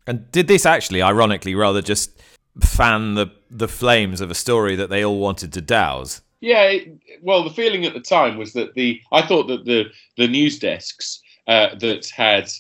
And 0.07 0.31
did 0.31 0.47
this 0.47 0.67
actually 0.67 1.03
ironically 1.03 1.55
rather 1.55 1.83
just 1.83 2.23
fan 2.61 3.15
the 3.15 3.27
the 3.51 3.69
flames 3.69 4.21
of 4.21 4.31
a 4.31 4.35
story 4.35 4.77
that 4.77 4.91
they 4.91 5.05
all 5.05 5.19
wanted 5.19 5.53
to 5.55 5.61
douse? 5.61 6.23
Yeah 6.41 6.65
it, 6.65 6.99
well 7.23 7.43
the 7.43 7.51
feeling 7.51 7.87
at 7.87 7.95
the 7.95 8.01
time 8.01 8.37
was 8.37 8.53
that 8.53 8.75
the 8.75 9.01
i 9.13 9.27
thought 9.27 9.47
that 9.49 9.65
the 9.65 9.87
the 10.17 10.29
news 10.29 10.59
desks 10.59 11.23
uh, 11.47 11.77
that 11.77 12.07
had 12.09 12.51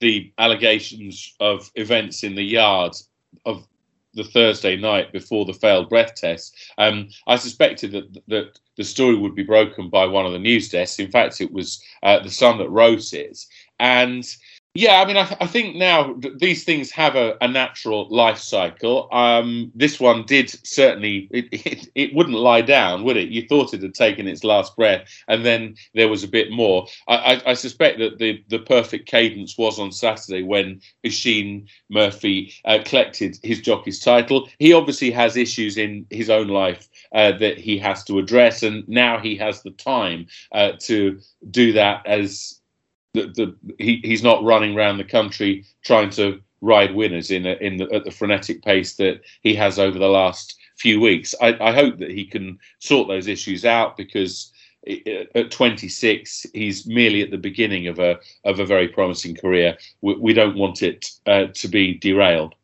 the 0.00 0.32
allegations 0.38 1.34
of 1.40 1.70
events 1.74 2.24
in 2.24 2.34
the 2.34 2.42
yard 2.42 2.94
of 3.44 3.66
the 4.14 4.24
Thursday 4.24 4.76
night 4.76 5.12
before 5.12 5.44
the 5.44 5.52
failed 5.52 5.88
breath 5.88 6.14
test, 6.14 6.56
um, 6.78 7.08
I 7.26 7.36
suspected 7.36 7.92
that 7.92 8.22
that 8.28 8.58
the 8.76 8.84
story 8.84 9.16
would 9.16 9.34
be 9.34 9.42
broken 9.42 9.90
by 9.90 10.06
one 10.06 10.26
of 10.26 10.32
the 10.32 10.38
news 10.38 10.68
desks. 10.68 10.98
In 10.98 11.10
fact, 11.10 11.40
it 11.40 11.52
was 11.52 11.82
uh, 12.02 12.20
the 12.20 12.30
Sun 12.30 12.58
that 12.58 12.70
wrote 12.70 13.12
it, 13.12 13.38
and 13.78 14.24
yeah, 14.74 15.00
I 15.00 15.04
mean, 15.04 15.16
I, 15.16 15.36
I 15.40 15.48
think 15.48 15.74
now 15.74 16.14
these 16.36 16.62
things 16.62 16.92
have 16.92 17.16
a, 17.16 17.36
a 17.40 17.48
natural 17.48 18.08
life 18.08 18.38
cycle. 18.38 19.08
Um, 19.10 19.72
this 19.74 19.98
one 19.98 20.24
did 20.24 20.48
certainly, 20.64 21.28
it, 21.32 21.48
it, 21.66 21.88
it, 21.96 22.14
wouldn't 22.14 22.36
lie 22.36 22.60
down, 22.60 23.02
would 23.02 23.16
it? 23.16 23.30
You 23.30 23.48
thought 23.48 23.74
it 23.74 23.82
had 23.82 23.94
taken 23.94 24.28
its 24.28 24.44
last 24.44 24.76
breath, 24.76 25.08
and 25.26 25.44
then 25.44 25.74
there 25.94 26.08
was 26.08 26.22
a 26.22 26.28
bit 26.28 26.52
more. 26.52 26.86
I, 27.08 27.16
I, 27.16 27.50
I 27.50 27.54
suspect 27.54 27.98
that 27.98 28.18
the, 28.18 28.44
the 28.48 28.60
perfect 28.60 29.08
cadence 29.08 29.58
was 29.58 29.80
on 29.80 29.90
Saturday 29.90 30.44
when 30.44 30.80
Oisin 31.04 31.66
Murphy 31.88 32.54
uh, 32.64 32.78
collected 32.84 33.38
his 33.42 33.60
jockey's 33.60 33.98
title. 33.98 34.48
He 34.60 34.72
obviously 34.72 35.10
has 35.10 35.36
issues 35.36 35.78
in 35.78 36.06
his 36.10 36.30
own 36.30 36.46
life 36.46 36.88
uh, 37.12 37.32
that 37.38 37.58
he 37.58 37.76
has 37.78 38.04
to 38.04 38.20
address, 38.20 38.62
and 38.62 38.88
now 38.88 39.18
he 39.18 39.34
has 39.34 39.62
the 39.62 39.72
time 39.72 40.28
uh, 40.52 40.72
to 40.82 41.18
do 41.50 41.72
that 41.72 42.06
as 42.06 42.59
the, 43.14 43.26
the 43.26 43.56
he, 43.78 44.00
he's 44.04 44.22
not 44.22 44.44
running 44.44 44.76
around 44.76 44.98
the 44.98 45.04
country 45.04 45.64
trying 45.82 46.10
to 46.10 46.40
ride 46.60 46.94
winners 46.94 47.30
in 47.30 47.46
a, 47.46 47.52
in 47.54 47.76
the, 47.76 47.90
at 47.92 48.04
the 48.04 48.10
frenetic 48.10 48.62
pace 48.62 48.96
that 48.96 49.20
he 49.42 49.54
has 49.54 49.78
over 49.78 49.98
the 49.98 50.08
last 50.08 50.58
few 50.76 51.00
weeks. 51.00 51.34
I, 51.40 51.56
I 51.60 51.72
hope 51.72 51.98
that 51.98 52.10
he 52.10 52.24
can 52.24 52.58
sort 52.78 53.08
those 53.08 53.26
issues 53.26 53.64
out 53.64 53.96
because 53.96 54.52
at 55.34 55.50
26 55.50 56.46
he's 56.54 56.86
merely 56.86 57.22
at 57.22 57.30
the 57.30 57.36
beginning 57.36 57.86
of 57.86 57.98
a 57.98 58.18
of 58.44 58.60
a 58.60 58.66
very 58.66 58.88
promising 58.88 59.34
career. 59.34 59.76
We, 60.00 60.14
we 60.14 60.32
don't 60.32 60.56
want 60.56 60.82
it 60.82 61.10
uh, 61.26 61.46
to 61.54 61.68
be 61.68 61.98
derailed. 61.98 62.54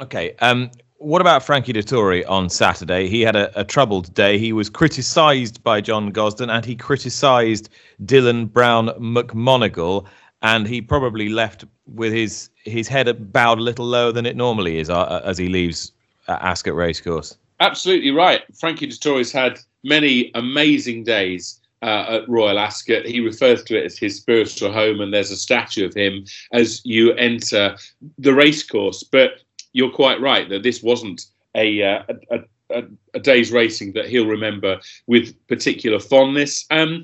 Okay. 0.00 0.34
Um, 0.40 0.70
what 1.04 1.20
about 1.20 1.42
Frankie 1.42 1.74
Dettori 1.74 2.24
on 2.26 2.48
Saturday? 2.48 3.08
He 3.08 3.20
had 3.20 3.36
a, 3.36 3.60
a 3.60 3.62
troubled 3.62 4.12
day. 4.14 4.38
He 4.38 4.54
was 4.54 4.70
criticised 4.70 5.62
by 5.62 5.82
John 5.82 6.10
Gosden 6.10 6.48
and 6.48 6.64
he 6.64 6.74
criticised 6.74 7.68
Dylan 8.04 8.50
Brown 8.50 8.88
McMonagle, 8.98 10.06
and 10.40 10.66
he 10.66 10.80
probably 10.80 11.28
left 11.28 11.64
with 11.86 12.12
his 12.12 12.48
his 12.64 12.88
head 12.88 13.32
bowed 13.32 13.58
a 13.58 13.62
little 13.62 13.84
lower 13.84 14.12
than 14.12 14.24
it 14.24 14.36
normally 14.36 14.78
is 14.78 14.88
uh, 14.88 15.20
as 15.24 15.36
he 15.36 15.48
leaves 15.48 15.92
Ascot 16.28 16.74
Racecourse. 16.74 17.36
Absolutely 17.60 18.10
right. 18.10 18.42
Frankie 18.58 18.88
Dettori's 18.88 19.30
had 19.30 19.60
many 19.82 20.30
amazing 20.34 21.04
days 21.04 21.60
uh, 21.82 22.06
at 22.08 22.28
Royal 22.28 22.58
Ascot. 22.58 23.04
He 23.04 23.20
refers 23.20 23.62
to 23.64 23.78
it 23.78 23.84
as 23.84 23.98
his 23.98 24.16
spiritual 24.16 24.72
home, 24.72 25.02
and 25.02 25.12
there's 25.12 25.30
a 25.30 25.36
statue 25.36 25.84
of 25.84 25.92
him 25.92 26.24
as 26.52 26.80
you 26.84 27.12
enter 27.12 27.76
the 28.18 28.34
racecourse. 28.34 29.02
But 29.02 29.43
you're 29.74 29.90
quite 29.90 30.20
right 30.20 30.48
that 30.48 30.62
this 30.62 30.82
wasn't 30.82 31.26
a, 31.54 31.82
uh, 31.82 32.02
a, 32.30 32.40
a, 32.70 32.84
a, 33.12 33.20
day's 33.20 33.52
racing 33.52 33.92
that 33.92 34.08
he'll 34.08 34.26
remember 34.26 34.80
with 35.06 35.34
particular 35.48 35.98
fondness. 35.98 36.64
Um, 36.70 37.02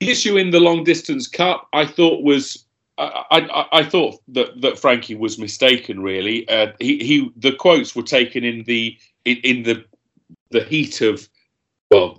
the 0.00 0.10
issue 0.10 0.38
in 0.38 0.50
the 0.50 0.60
long 0.60 0.84
distance 0.84 1.26
cup, 1.28 1.68
I 1.74 1.84
thought 1.84 2.22
was. 2.22 2.64
I, 3.00 3.24
I, 3.30 3.66
I 3.78 3.84
thought 3.84 4.20
that, 4.26 4.60
that 4.60 4.76
Frankie 4.76 5.14
was 5.14 5.38
mistaken. 5.38 6.02
Really, 6.02 6.48
uh, 6.48 6.72
he, 6.80 6.98
he 6.98 7.30
the 7.36 7.52
quotes 7.52 7.94
were 7.94 8.02
taken 8.02 8.42
in 8.42 8.64
the 8.64 8.98
in, 9.24 9.36
in 9.44 9.62
the 9.62 9.84
the 10.50 10.64
heat 10.64 11.00
of 11.00 11.28
well 11.92 12.18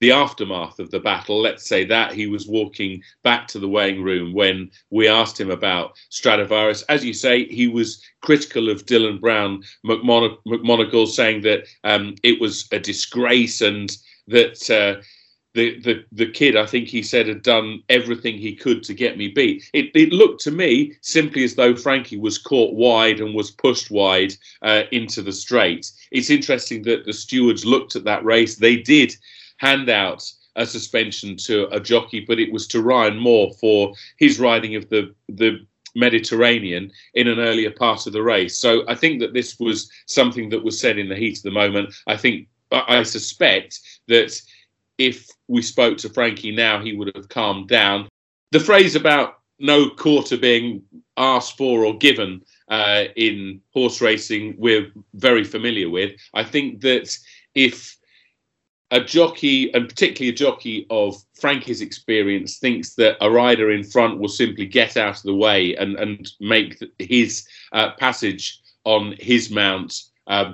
the 0.00 0.12
aftermath 0.12 0.78
of 0.78 0.90
the 0.90 1.00
battle, 1.00 1.40
let's 1.40 1.66
say 1.66 1.84
that 1.84 2.12
he 2.12 2.26
was 2.26 2.46
walking 2.46 3.02
back 3.22 3.48
to 3.48 3.58
the 3.58 3.68
weighing 3.68 4.02
room 4.02 4.32
when 4.32 4.70
we 4.90 5.08
asked 5.08 5.40
him 5.40 5.50
about 5.50 5.96
Stradivarius. 6.10 6.82
As 6.82 7.04
you 7.04 7.14
say, 7.14 7.46
he 7.46 7.68
was 7.68 8.02
critical 8.20 8.68
of 8.68 8.84
Dylan 8.84 9.20
Brown 9.20 9.62
McMonagle, 9.86 11.08
saying 11.08 11.42
that 11.42 11.66
um, 11.84 12.14
it 12.22 12.40
was 12.40 12.68
a 12.72 12.78
disgrace 12.78 13.60
and 13.60 13.96
that. 14.28 14.70
Uh, 14.70 15.02
the, 15.54 15.80
the, 15.80 16.04
the 16.12 16.30
kid, 16.30 16.54
I 16.54 16.66
think 16.66 16.86
he 16.86 17.02
said, 17.02 17.26
had 17.26 17.42
done 17.42 17.82
everything 17.88 18.36
he 18.36 18.54
could 18.54 18.82
to 18.84 18.92
get 18.92 19.16
me 19.16 19.28
beat. 19.28 19.64
It, 19.72 19.90
it 19.94 20.12
looked 20.12 20.42
to 20.42 20.50
me 20.50 20.92
simply 21.00 21.44
as 21.44 21.54
though 21.54 21.74
Frankie 21.74 22.18
was 22.18 22.36
caught 22.36 22.74
wide 22.74 23.20
and 23.20 23.34
was 23.34 23.50
pushed 23.50 23.90
wide 23.90 24.34
uh, 24.60 24.82
into 24.92 25.22
the 25.22 25.32
straight. 25.32 25.90
It's 26.12 26.28
interesting 26.28 26.82
that 26.82 27.06
the 27.06 27.14
stewards 27.14 27.64
looked 27.64 27.96
at 27.96 28.04
that 28.04 28.22
race. 28.22 28.56
They 28.56 28.76
did 28.76 29.16
hand 29.58 29.88
out 29.88 30.30
a 30.56 30.66
suspension 30.66 31.36
to 31.36 31.68
a 31.74 31.80
jockey, 31.80 32.20
but 32.20 32.38
it 32.38 32.52
was 32.52 32.66
to 32.68 32.82
Ryan 32.82 33.18
Moore 33.18 33.52
for 33.60 33.92
his 34.18 34.40
riding 34.40 34.74
of 34.74 34.88
the 34.88 35.14
the 35.28 35.66
Mediterranean 35.94 36.92
in 37.14 37.26
an 37.26 37.38
earlier 37.38 37.70
part 37.70 38.06
of 38.06 38.12
the 38.12 38.22
race. 38.22 38.58
So 38.58 38.84
I 38.86 38.94
think 38.94 39.18
that 39.20 39.32
this 39.32 39.58
was 39.58 39.90
something 40.04 40.50
that 40.50 40.62
was 40.62 40.78
said 40.78 40.98
in 40.98 41.08
the 41.08 41.16
heat 41.16 41.38
of 41.38 41.42
the 41.44 41.50
moment. 41.50 41.94
I 42.06 42.16
think 42.16 42.48
I 42.70 43.02
suspect 43.02 43.80
that 44.08 44.38
if 44.98 45.26
we 45.48 45.62
spoke 45.62 45.98
to 45.98 46.10
Frankie 46.10 46.52
now, 46.52 46.80
he 46.80 46.92
would 46.92 47.12
have 47.14 47.28
calmed 47.28 47.68
down. 47.68 48.08
The 48.52 48.60
phrase 48.60 48.94
about 48.94 49.38
no 49.58 49.88
quarter 49.88 50.36
being 50.36 50.82
asked 51.16 51.56
for 51.56 51.84
or 51.84 51.96
given 51.96 52.42
uh, 52.68 53.04
in 53.16 53.60
horse 53.72 54.00
racing, 54.00 54.54
we're 54.58 54.90
very 55.14 55.44
familiar 55.44 55.88
with. 55.88 56.12
I 56.34 56.44
think 56.44 56.80
that 56.82 57.16
if 57.54 57.96
a 58.90 59.00
jockey, 59.00 59.72
and 59.74 59.88
particularly 59.88 60.32
a 60.32 60.36
jockey 60.36 60.86
of 60.90 61.16
Frankie's 61.34 61.80
experience, 61.80 62.58
thinks 62.58 62.94
that 62.94 63.16
a 63.20 63.30
rider 63.30 63.72
in 63.72 63.82
front 63.82 64.18
will 64.18 64.28
simply 64.28 64.66
get 64.66 64.96
out 64.96 65.16
of 65.16 65.22
the 65.24 65.34
way 65.34 65.74
and, 65.76 65.96
and 65.96 66.30
make 66.40 66.82
his 66.98 67.46
uh, 67.72 67.92
passage 67.92 68.60
on 68.84 69.16
his 69.18 69.50
mount 69.50 70.02
uh, 70.28 70.52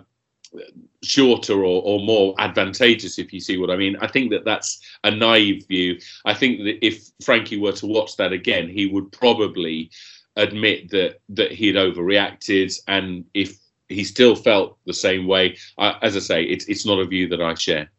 shorter 1.03 1.55
or, 1.55 1.83
or 1.83 2.01
more 2.01 2.35
advantageous, 2.39 3.19
if 3.19 3.33
you 3.33 3.41
see 3.41 3.59
what 3.59 3.71
I 3.71 3.77
mean. 3.77 3.97
I 4.01 4.07
think 4.07 4.31
that 4.31 4.45
that's 4.45 4.81
a 5.05 5.11
naive 5.11 5.67
view. 5.67 5.99
I 6.25 6.35
think 6.35 6.61
that 6.61 6.85
if 6.85 7.11
Frankie 7.23 7.59
were 7.59 7.73
to 7.73 7.87
watch 7.87 8.17
that 8.17 8.33
again, 8.33 8.69
he 8.69 8.87
would 8.87 9.12
probably 9.12 9.91
admit 10.37 10.91
that 10.91 11.21
that 11.29 11.53
he'd 11.53 11.75
overreacted, 11.75 12.81
and 12.89 13.25
if 13.35 13.59
he 13.89 14.05
still 14.05 14.35
felt 14.35 14.79
the 14.87 14.95
same 14.95 15.27
way, 15.27 15.59
as 15.79 16.17
I 16.17 16.21
say, 16.21 16.45
it's 16.45 16.65
it's 16.67 16.87
not 16.87 16.99
a 16.99 17.05
view 17.05 17.29
that 17.29 17.43
I 17.43 17.55
share. 17.55 17.91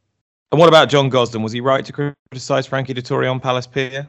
And 0.51 0.59
what 0.59 0.69
about 0.69 0.89
John 0.89 1.09
Gosden? 1.09 1.41
Was 1.41 1.51
he 1.51 1.61
right 1.61 1.83
to 1.85 2.15
criticise 2.31 2.67
Frankie 2.67 2.93
Dettori 2.93 3.29
on 3.29 3.39
Palace 3.39 3.67
Pier? 3.67 4.07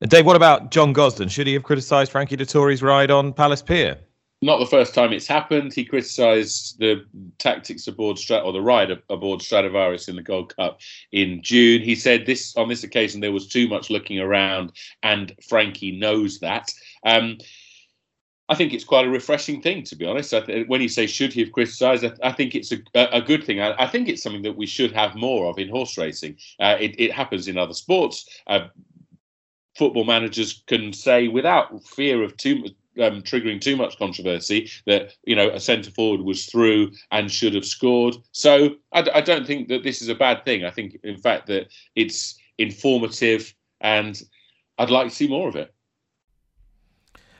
And 0.00 0.10
Dave, 0.10 0.26
what 0.26 0.36
about 0.36 0.70
John 0.70 0.92
Gosden? 0.92 1.30
Should 1.30 1.46
he 1.46 1.54
have 1.54 1.62
criticised 1.62 2.10
Frankie 2.10 2.36
Dettori's 2.36 2.82
ride 2.82 3.10
on 3.10 3.32
Palace 3.32 3.62
Pier? 3.62 3.98
not 4.44 4.58
the 4.58 4.66
first 4.66 4.94
time 4.94 5.12
it's 5.12 5.26
happened. 5.26 5.72
He 5.72 5.84
criticised 5.84 6.78
the 6.78 7.04
tactics 7.38 7.86
aboard 7.86 8.18
Strat 8.18 8.44
or 8.44 8.52
the 8.52 8.60
ride 8.60 8.90
aboard 9.08 9.40
Stradivarius 9.40 10.08
in 10.08 10.16
the 10.16 10.22
Gold 10.22 10.54
Cup 10.54 10.80
in 11.12 11.42
June. 11.42 11.80
He 11.80 11.94
said 11.94 12.26
this 12.26 12.54
on 12.56 12.68
this 12.68 12.84
occasion 12.84 13.20
there 13.20 13.32
was 13.32 13.48
too 13.48 13.66
much 13.68 13.88
looking 13.90 14.20
around, 14.20 14.72
and 15.02 15.34
Frankie 15.48 15.92
knows 15.92 16.40
that. 16.40 16.72
Um, 17.06 17.38
I 18.48 18.54
think 18.54 18.74
it's 18.74 18.84
quite 18.84 19.06
a 19.06 19.10
refreshing 19.10 19.62
thing, 19.62 19.84
to 19.84 19.96
be 19.96 20.04
honest. 20.04 20.30
Th- 20.30 20.68
when 20.68 20.82
you 20.82 20.88
say 20.88 21.06
should 21.06 21.32
he 21.32 21.40
have 21.40 21.52
criticised, 21.52 22.04
I, 22.04 22.12
I, 22.22 22.32
think 22.32 22.54
it's 22.54 22.72
a, 22.72 22.78
a 22.94 23.22
good 23.22 23.42
thing. 23.42 23.60
I, 23.60 23.74
I, 23.82 23.86
think 23.86 24.08
it's 24.08 24.22
something 24.22 24.42
that 24.42 24.56
we 24.56 24.66
should 24.66 24.92
have 24.92 25.14
more 25.14 25.46
of 25.46 25.58
in 25.58 25.68
horse 25.68 25.96
racing. 25.96 26.36
Uh, 26.60 26.76
it, 26.78 26.94
it, 26.98 27.12
happens 27.12 27.48
in 27.48 27.56
other 27.56 27.72
sports. 27.72 28.28
Uh, 28.46 28.68
football 29.76 30.04
managers 30.04 30.62
can 30.66 30.92
say 30.92 31.28
without 31.28 31.82
fear 31.84 32.22
of 32.22 32.36
too 32.36 32.64
um, 33.00 33.22
triggering 33.22 33.60
too 33.60 33.76
much 33.76 33.98
controversy 33.98 34.70
that 34.86 35.14
you 35.24 35.34
know 35.34 35.50
a 35.50 35.58
centre 35.58 35.90
forward 35.90 36.20
was 36.20 36.46
through 36.46 36.92
and 37.10 37.30
should 37.30 37.54
have 37.54 37.64
scored. 37.64 38.14
So 38.32 38.76
I, 38.92 39.08
I 39.14 39.20
don't 39.20 39.46
think 39.46 39.68
that 39.68 39.82
this 39.82 40.02
is 40.02 40.08
a 40.08 40.14
bad 40.14 40.44
thing. 40.44 40.64
I 40.64 40.70
think, 40.70 40.98
in 41.02 41.16
fact, 41.16 41.46
that 41.48 41.68
it's 41.96 42.38
informative, 42.58 43.54
and 43.80 44.20
I'd 44.78 44.90
like 44.90 45.08
to 45.08 45.14
see 45.14 45.28
more 45.28 45.48
of 45.48 45.56
it. 45.56 45.73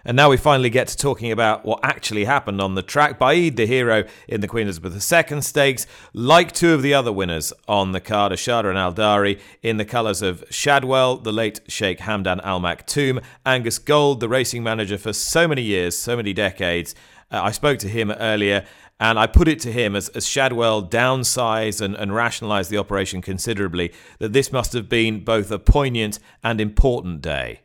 And 0.07 0.19
now 0.19 0.29
we 0.29 0.37
finally 0.37 0.69
get 0.69 0.89
to 0.89 0.97
talking 0.99 1.33
about 1.33 1.65
what 1.65 1.81
actually 1.83 2.27
happened 2.27 2.61
on 2.61 2.75
the 2.75 2.83
track. 2.83 3.19
Baaeed, 3.19 3.57
the 3.57 3.67
hero 3.67 4.05
in 4.29 4.43
the 4.43 4.49
Queen 4.49 4.65
Elizabeth 4.67 4.93
II 4.93 5.41
Stakes, 5.41 5.87
like 6.13 6.53
two 6.53 6.75
of 6.75 6.83
the 6.83 6.93
other 6.93 7.11
winners 7.11 7.55
on 7.67 7.93
the 7.93 8.01
card, 8.01 8.31
Eshaada 8.31 8.69
and 8.69 8.77
Aldaary, 8.77 9.41
in 9.63 9.79
the 9.79 9.85
colours 9.87 10.21
of 10.21 10.45
Shadwell, 10.51 11.17
the 11.17 11.33
late 11.33 11.61
Sheikh 11.69 12.01
Hamdan 12.01 12.43
Al 12.45 12.61
Maktoum, 12.61 13.23
Angus 13.47 13.79
Gold, 13.79 14.21
the 14.21 14.29
racing 14.29 14.63
manager 14.63 14.99
for 14.99 15.15
so 15.15 15.49
many 15.49 15.63
years, 15.63 15.97
so 15.97 16.17
many 16.17 16.35
decades. 16.35 16.95
Uh, 17.31 17.41
I 17.43 17.51
spoke 17.51 17.79
to 17.79 17.89
him 17.89 18.11
earlier. 18.11 18.67
And 19.01 19.19
I 19.19 19.27
put 19.27 19.49
it 19.49 19.59
to 19.61 19.73
him 19.73 19.97
as, 19.97 20.09
as 20.11 20.25
Shadwell 20.25 20.81
downsized 20.87 21.81
and, 21.81 21.97
and 21.97 22.15
rationalised 22.15 22.71
the 22.71 22.79
operation 22.79 23.21
considerably 23.21 23.93
that 24.21 24.33
this 24.33 24.53
must 24.53 24.73
have 24.73 24.89
been 24.89 25.25
both 25.25 25.51
a 25.51 25.59
poignant 25.59 26.21
and 26.45 26.61
important 26.61 27.21
day 27.21 27.63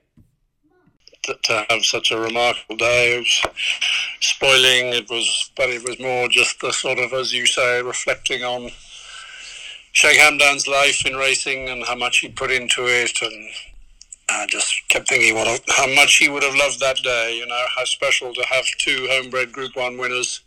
to 1.23 1.37
uh, 1.49 1.65
have 1.69 1.83
such 1.85 2.11
a 2.11 2.19
remarkable 2.19 2.77
day. 2.77 3.17
Was 3.17 3.41
spoiling. 4.19 4.93
It 4.93 5.09
was, 5.09 5.51
but 5.55 5.69
it 5.69 5.87
was 5.87 5.99
more 5.99 6.27
just 6.27 6.59
the 6.61 6.71
sort 6.71 6.99
of, 6.99 7.13
as 7.13 7.33
you 7.33 7.45
say, 7.45 7.81
reflecting 7.81 8.43
on 8.43 8.69
Sheikh 9.91 10.17
Hamdan's 10.17 10.67
life 10.67 11.05
in 11.05 11.15
racing 11.15 11.69
and 11.69 11.83
how 11.83 11.95
much 11.95 12.19
he 12.19 12.29
put 12.29 12.51
into 12.51 12.85
it, 12.85 13.21
and 13.21 13.49
I 14.29 14.45
just 14.47 14.73
kept 14.87 15.09
thinking 15.09 15.35
what 15.35 15.61
how 15.69 15.87
much 15.95 16.17
he 16.17 16.29
would 16.29 16.43
have 16.43 16.55
loved 16.55 16.79
that 16.79 16.97
day. 16.97 17.37
You 17.37 17.47
know 17.47 17.65
how 17.75 17.83
special 17.85 18.33
to 18.33 18.45
have 18.49 18.65
two 18.77 19.07
homebred 19.09 19.51
Group 19.51 19.75
One 19.75 19.97
winners 19.97 20.41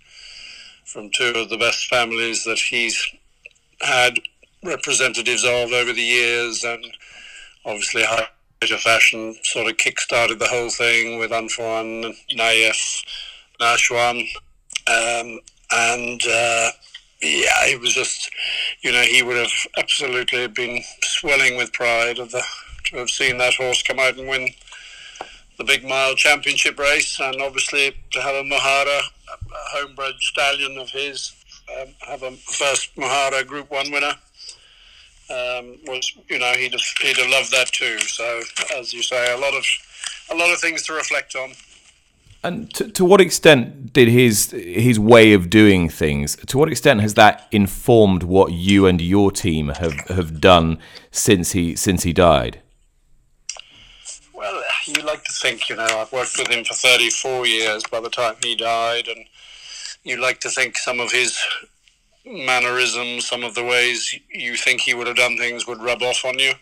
from 0.84 1.10
two 1.10 1.32
of 1.34 1.48
the 1.48 1.56
best 1.56 1.86
families 1.86 2.44
that 2.44 2.58
he's 2.58 3.04
had 3.80 4.18
representatives 4.62 5.44
of 5.44 5.72
over 5.72 5.92
the 5.92 6.02
years, 6.02 6.64
and 6.64 6.84
obviously 7.64 8.04
how 8.04 8.26
fashion 8.70 9.34
sort 9.42 9.70
of 9.70 9.76
kick-started 9.76 10.38
the 10.38 10.46
whole 10.46 10.70
thing 10.70 11.18
with 11.18 11.30
Unfuwain, 11.30 12.14
Nayef, 12.34 13.04
Nashwan, 13.60 14.20
um, 14.86 15.40
and 15.70 16.20
uh, 16.26 16.70
yeah, 17.20 17.66
it 17.66 17.80
was 17.80 17.94
just, 17.94 18.30
you 18.82 18.92
know, 18.92 19.02
he 19.02 19.22
would 19.22 19.36
have 19.36 19.52
absolutely 19.78 20.46
been 20.48 20.82
swelling 21.02 21.56
with 21.56 21.72
pride 21.72 22.18
of 22.18 22.30
the 22.30 22.42
to 22.86 22.96
have 22.96 23.10
seen 23.10 23.38
that 23.38 23.54
horse 23.54 23.82
come 23.82 24.00
out 24.00 24.18
and 24.18 24.28
win 24.28 24.48
the 25.58 25.64
big 25.64 25.84
mile 25.84 26.14
championship 26.14 26.78
race, 26.78 27.20
and 27.20 27.40
obviously 27.40 27.94
to 28.10 28.20
have 28.20 28.34
a 28.34 28.42
Muhaarar, 28.42 29.00
a 29.28 29.76
homebred 29.76 30.14
stallion 30.20 30.78
of 30.78 30.90
his, 30.90 31.32
um, 31.78 31.88
have 32.00 32.22
a 32.22 32.32
first 32.32 32.94
Muhaarar 32.96 33.46
Group 33.46 33.70
One 33.70 33.90
winner 33.92 34.14
um, 35.30 35.78
was 35.86 36.12
you 36.28 36.38
know 36.38 36.52
he'd 36.52 36.72
have, 36.72 36.82
he'd 37.00 37.16
have 37.16 37.30
loved 37.30 37.50
that 37.52 37.68
too. 37.68 37.98
So 38.00 38.42
as 38.76 38.92
you 38.92 39.02
say, 39.02 39.32
a 39.32 39.38
lot 39.38 39.54
of 39.54 39.64
a 40.30 40.34
lot 40.34 40.52
of 40.52 40.58
things 40.58 40.82
to 40.84 40.92
reflect 40.92 41.34
on. 41.34 41.52
And 42.44 42.74
to, 42.74 42.90
to 42.90 43.04
what 43.04 43.20
extent 43.20 43.92
did 43.92 44.08
his 44.08 44.50
his 44.50 44.98
way 44.98 45.32
of 45.32 45.48
doing 45.48 45.88
things? 45.88 46.36
To 46.46 46.58
what 46.58 46.68
extent 46.68 47.00
has 47.00 47.14
that 47.14 47.46
informed 47.52 48.24
what 48.24 48.52
you 48.52 48.86
and 48.86 49.00
your 49.00 49.30
team 49.30 49.68
have, 49.68 49.94
have 50.08 50.40
done 50.40 50.78
since 51.12 51.52
he 51.52 51.76
since 51.76 52.02
he 52.02 52.12
died? 52.12 52.60
Well, 54.34 54.60
you 54.86 55.02
like 55.02 55.22
to 55.24 55.32
think, 55.32 55.68
you 55.68 55.76
know, 55.76 55.84
I've 55.84 56.12
worked 56.12 56.36
with 56.36 56.48
him 56.48 56.64
for 56.64 56.74
34 56.74 57.46
years 57.46 57.84
by 57.84 58.00
the 58.00 58.10
time 58.10 58.34
he 58.42 58.56
died, 58.56 59.06
and 59.06 59.24
you 60.02 60.20
like 60.20 60.40
to 60.40 60.50
think 60.50 60.76
some 60.76 60.98
of 60.98 61.12
his 61.12 61.38
mannerisms, 62.24 63.26
some 63.26 63.42
of 63.42 63.54
the 63.54 63.64
ways 63.64 64.18
you 64.30 64.56
think 64.56 64.80
he 64.80 64.94
would 64.94 65.06
have 65.06 65.16
done 65.16 65.36
things 65.36 65.66
would 65.66 65.82
rub 65.82 66.02
off 66.02 66.24
on 66.24 66.38
you. 66.38 66.52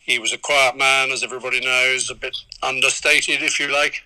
He 0.00 0.18
was 0.18 0.32
a 0.32 0.38
quiet 0.38 0.76
man, 0.76 1.10
as 1.10 1.22
everybody 1.22 1.60
knows, 1.60 2.10
a 2.10 2.14
bit 2.14 2.36
understated, 2.62 3.42
if 3.42 3.60
you 3.60 3.72
like. 3.72 4.02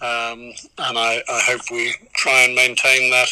Um, 0.00 0.52
and 0.78 0.98
I, 0.98 1.22
I, 1.26 1.40
hope 1.46 1.62
we 1.70 1.94
try 2.12 2.42
and 2.42 2.54
maintain 2.54 3.10
that 3.10 3.28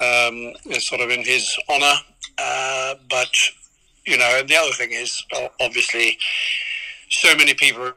um, 0.00 0.54
sort 0.80 1.02
of 1.02 1.10
in 1.10 1.22
his 1.22 1.54
honour. 1.68 1.96
Uh, 2.38 2.94
but, 3.10 3.28
you 4.06 4.16
know, 4.16 4.38
and 4.38 4.48
the 4.48 4.56
other 4.56 4.72
thing 4.72 4.92
is, 4.92 5.22
obviously, 5.60 6.16
so 7.10 7.36
many 7.36 7.52
people 7.52 7.92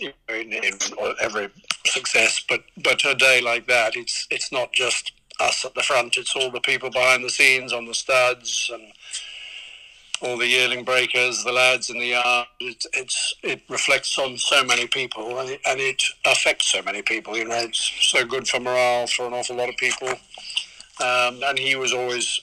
in, 0.00 0.12
in 0.28 0.78
every 1.20 1.48
success, 1.86 2.42
but 2.48 2.62
but 2.82 3.04
a 3.04 3.14
day 3.14 3.40
like 3.40 3.66
that, 3.66 3.96
it's 3.96 4.26
it's 4.30 4.50
not 4.50 4.72
just 4.72 5.12
us 5.40 5.64
at 5.64 5.74
the 5.74 5.82
front. 5.82 6.16
It's 6.16 6.36
all 6.36 6.50
the 6.50 6.60
people 6.60 6.90
behind 6.90 7.24
the 7.24 7.30
scenes 7.30 7.72
on 7.72 7.86
the 7.86 7.94
studs 7.94 8.70
and 8.72 8.92
all 10.22 10.36
the 10.36 10.46
yearling 10.46 10.84
breakers, 10.84 11.42
the 11.44 11.52
lads 11.52 11.88
in 11.90 11.98
the 11.98 12.06
yard. 12.06 12.46
It, 12.60 12.84
it's 12.92 13.34
it 13.42 13.62
reflects 13.68 14.18
on 14.18 14.36
so 14.36 14.62
many 14.64 14.86
people 14.86 15.38
and 15.38 15.50
it, 15.50 15.60
and 15.66 15.80
it 15.80 16.02
affects 16.26 16.66
so 16.66 16.82
many 16.82 17.02
people. 17.02 17.36
You 17.36 17.46
know, 17.46 17.56
it's 17.56 17.90
so 18.00 18.24
good 18.24 18.46
for 18.46 18.60
morale 18.60 19.06
for 19.06 19.26
an 19.26 19.32
awful 19.32 19.56
lot 19.56 19.68
of 19.68 19.76
people. 19.76 20.08
Um, 20.08 21.40
and 21.42 21.58
he 21.58 21.76
was 21.76 21.94
always 21.94 22.40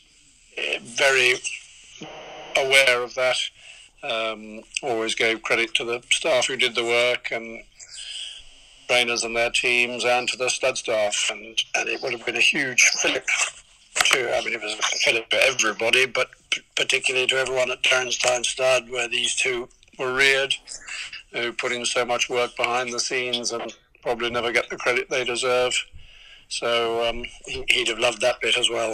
eh, 0.58 0.80
very 0.82 1.36
aware 2.58 3.04
of 3.04 3.14
that. 3.16 3.38
Um, 4.04 4.62
always 4.82 5.16
gave 5.16 5.42
credit 5.44 5.74
to 5.76 5.84
the 5.84 6.02
staff 6.10 6.48
who 6.48 6.56
did 6.56 6.76
the 6.76 6.84
work 6.84 7.32
and 7.32 7.64
trainers 8.98 9.24
and 9.24 9.36
their 9.36 9.52
teams 9.52 10.06
and 10.06 10.28
to 10.28 10.38
the 10.38 10.50
stud 10.50 10.78
staff. 10.78 11.30
And, 11.32 11.62
and 11.76 11.90
it 11.90 12.02
would 12.02 12.14
have 12.14 12.26
been 12.26 12.36
a 12.36 12.42
huge 12.42 12.84
fillip 13.02 13.26
to, 13.96 14.36
I 14.36 14.44
mean, 14.44 14.54
it 14.54 14.62
was 14.62 14.74
a 14.74 14.98
fillip 15.00 15.30
for 15.30 15.40
everybody, 15.44 16.06
but 16.08 16.30
particularly 16.76 17.28
to 17.28 17.38
everyone 17.38 17.72
at 17.72 17.84
Derrinstown 17.84 18.44
Stud, 18.44 18.90
where 18.90 19.08
these 19.08 19.36
two 19.36 19.70
were 20.00 20.14
reared, 20.14 20.56
who 21.32 21.54
put 21.54 21.72
in 21.72 21.86
so 21.86 22.06
much 22.06 22.30
work 22.30 22.56
behind 22.58 22.92
the 22.92 23.00
scenes 23.00 23.52
and 23.52 23.76
probably 24.02 24.30
never 24.30 24.52
get 24.52 24.70
the 24.70 24.78
credit 24.78 25.10
they 25.10 25.24
deserve. 25.24 25.74
So 26.50 27.08
um, 27.08 27.24
he'd 27.46 27.90
have 27.90 28.00
loved 28.00 28.22
that 28.22 28.40
bit 28.42 28.58
as 28.58 28.70
well. 28.70 28.94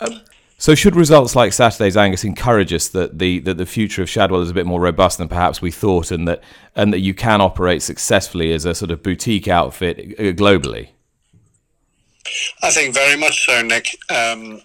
Um, 0.00 0.22
so, 0.64 0.74
should 0.74 0.96
results 0.96 1.36
like 1.36 1.52
Saturday's 1.52 1.94
Angus 1.94 2.24
encourage 2.24 2.72
us 2.72 2.88
that 2.88 3.18
the 3.18 3.40
that 3.40 3.58
the 3.58 3.66
future 3.66 4.00
of 4.00 4.08
Shadwell 4.08 4.40
is 4.40 4.48
a 4.48 4.54
bit 4.54 4.64
more 4.64 4.80
robust 4.80 5.18
than 5.18 5.28
perhaps 5.28 5.60
we 5.60 5.70
thought, 5.70 6.10
and 6.10 6.26
that 6.26 6.42
and 6.74 6.90
that 6.90 7.00
you 7.00 7.12
can 7.12 7.42
operate 7.42 7.82
successfully 7.82 8.50
as 8.50 8.64
a 8.64 8.74
sort 8.74 8.90
of 8.90 9.02
boutique 9.02 9.46
outfit 9.46 9.98
uh, 10.18 10.22
globally? 10.32 10.88
I 12.62 12.70
think 12.70 12.94
very 12.94 13.14
much 13.14 13.44
so, 13.44 13.60
Nick. 13.60 13.88
Um, 14.08 14.62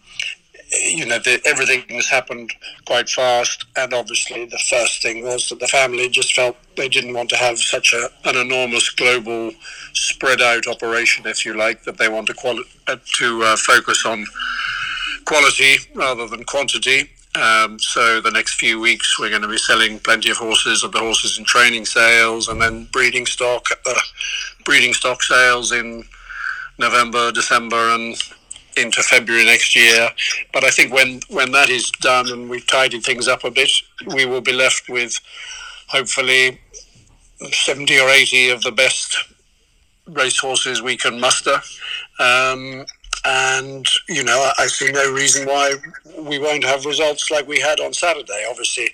you 0.72 1.06
know, 1.06 1.20
the, 1.20 1.42
everything 1.46 1.84
has 1.90 2.08
happened 2.08 2.54
quite 2.86 3.10
fast, 3.10 3.66
and 3.76 3.94
obviously 3.94 4.46
the 4.46 4.62
first 4.70 5.02
thing 5.02 5.22
was 5.26 5.50
that 5.50 5.60
the 5.60 5.68
family 5.68 6.08
just 6.08 6.34
felt 6.34 6.56
they 6.78 6.88
didn't 6.88 7.14
want 7.14 7.30
to 7.32 7.36
have 7.36 7.60
such 7.60 7.92
a, 7.92 8.08
an 8.24 8.38
enormous 8.38 8.90
global 8.92 9.52
spread 9.92 10.40
out 10.40 10.66
operation, 10.68 11.28
if 11.28 11.46
you 11.46 11.58
like, 11.58 11.84
that 11.84 11.98
they 11.98 12.08
want 12.08 12.28
to 12.28 12.34
quali- 12.34 12.64
uh, 12.88 12.96
to 13.16 13.44
uh, 13.44 13.58
focus 13.58 14.06
on 14.06 14.26
quality 15.30 15.76
rather 15.94 16.28
than 16.28 16.44
quantity. 16.44 17.08
Um, 17.36 17.78
so 17.78 18.20
the 18.20 18.32
next 18.32 18.56
few 18.56 18.80
weeks 18.80 19.20
we're 19.20 19.30
going 19.30 19.44
to 19.44 19.48
be 19.48 19.60
selling 19.60 20.00
plenty 20.00 20.32
of 20.32 20.38
horses 20.38 20.84
of 20.84 20.92
the 20.92 20.98
horses 20.98 21.38
in 21.38 21.46
training 21.46 21.86
sales 21.86 22.48
and 22.48 22.60
then 22.60 22.88
breeding 22.92 23.28
stock 23.28 23.70
the 23.86 24.02
breeding 24.66 24.96
stock 24.96 25.22
sales 25.22 25.72
in 25.72 26.04
November, 26.80 27.32
December 27.32 27.94
and 27.94 28.16
into 28.76 29.04
February 29.04 29.46
next 29.46 29.76
year. 29.76 30.10
But 30.52 30.64
I 30.64 30.72
think 30.72 30.92
when, 30.92 31.20
when 31.30 31.52
that 31.52 31.70
is 31.70 31.92
done 32.02 32.32
and 32.32 32.50
we've 32.50 32.66
tidied 32.66 33.04
things 33.04 33.28
up 33.28 33.44
a 33.44 33.52
bit, 33.52 33.72
we 34.08 34.26
will 34.26 34.42
be 34.42 34.54
left 34.54 34.90
with 34.90 35.20
hopefully 35.88 36.60
70 37.52 38.00
or 38.00 38.10
80 38.10 38.50
of 38.50 38.62
the 38.64 38.72
best 38.72 39.16
racehorses 40.08 40.82
we 40.82 40.98
can 40.98 41.20
muster. 41.20 41.62
Um, 42.20 42.86
and 43.26 43.86
you 44.08 44.24
know 44.24 44.52
I 44.58 44.68
see 44.68 44.92
no 44.92 45.12
reason 45.14 45.48
why 45.48 45.74
we 46.18 46.40
won't 46.40 46.64
have 46.64 46.86
results 46.86 47.30
like 47.32 47.48
we 47.48 47.60
had 47.60 47.80
on 47.80 47.94
Saturday. 47.94 48.46
Obviously, 48.50 48.90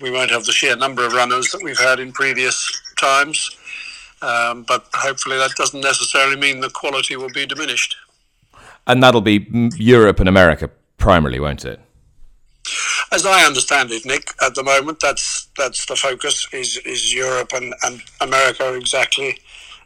we 0.00 0.10
won't 0.10 0.30
have 0.30 0.44
the 0.44 0.52
sheer 0.52 0.76
number 0.76 1.06
of 1.06 1.12
runners 1.12 1.50
that 1.52 1.62
we've 1.62 1.78
had 1.78 1.98
in 2.00 2.12
previous 2.12 2.70
times, 2.98 3.50
Um, 4.22 4.62
but 4.62 4.86
hopefully 4.94 5.36
that 5.38 5.50
doesn't 5.56 5.80
necessarily 5.80 6.36
mean 6.36 6.60
the 6.60 6.70
quality 6.70 7.16
will 7.16 7.32
be 7.32 7.44
diminished. 7.44 7.96
And 8.86 9.02
that'll 9.02 9.20
be 9.20 9.46
Europe 9.76 10.20
and 10.20 10.28
America 10.28 10.70
primarily, 10.96 11.40
won't 11.40 11.64
it? 11.64 11.80
As 13.10 13.26
I 13.26 13.44
understand 13.44 13.90
it, 13.90 14.06
Nick, 14.06 14.30
at 14.40 14.54
the 14.54 14.62
moment 14.62 15.00
that's 15.00 15.48
that's 15.58 15.86
the 15.86 15.96
focus 15.96 16.46
is 16.52 16.78
is 16.84 17.12
Europe 17.12 17.52
and, 17.52 17.74
and 17.82 18.00
America 18.20 18.74
exactly. 18.74 19.38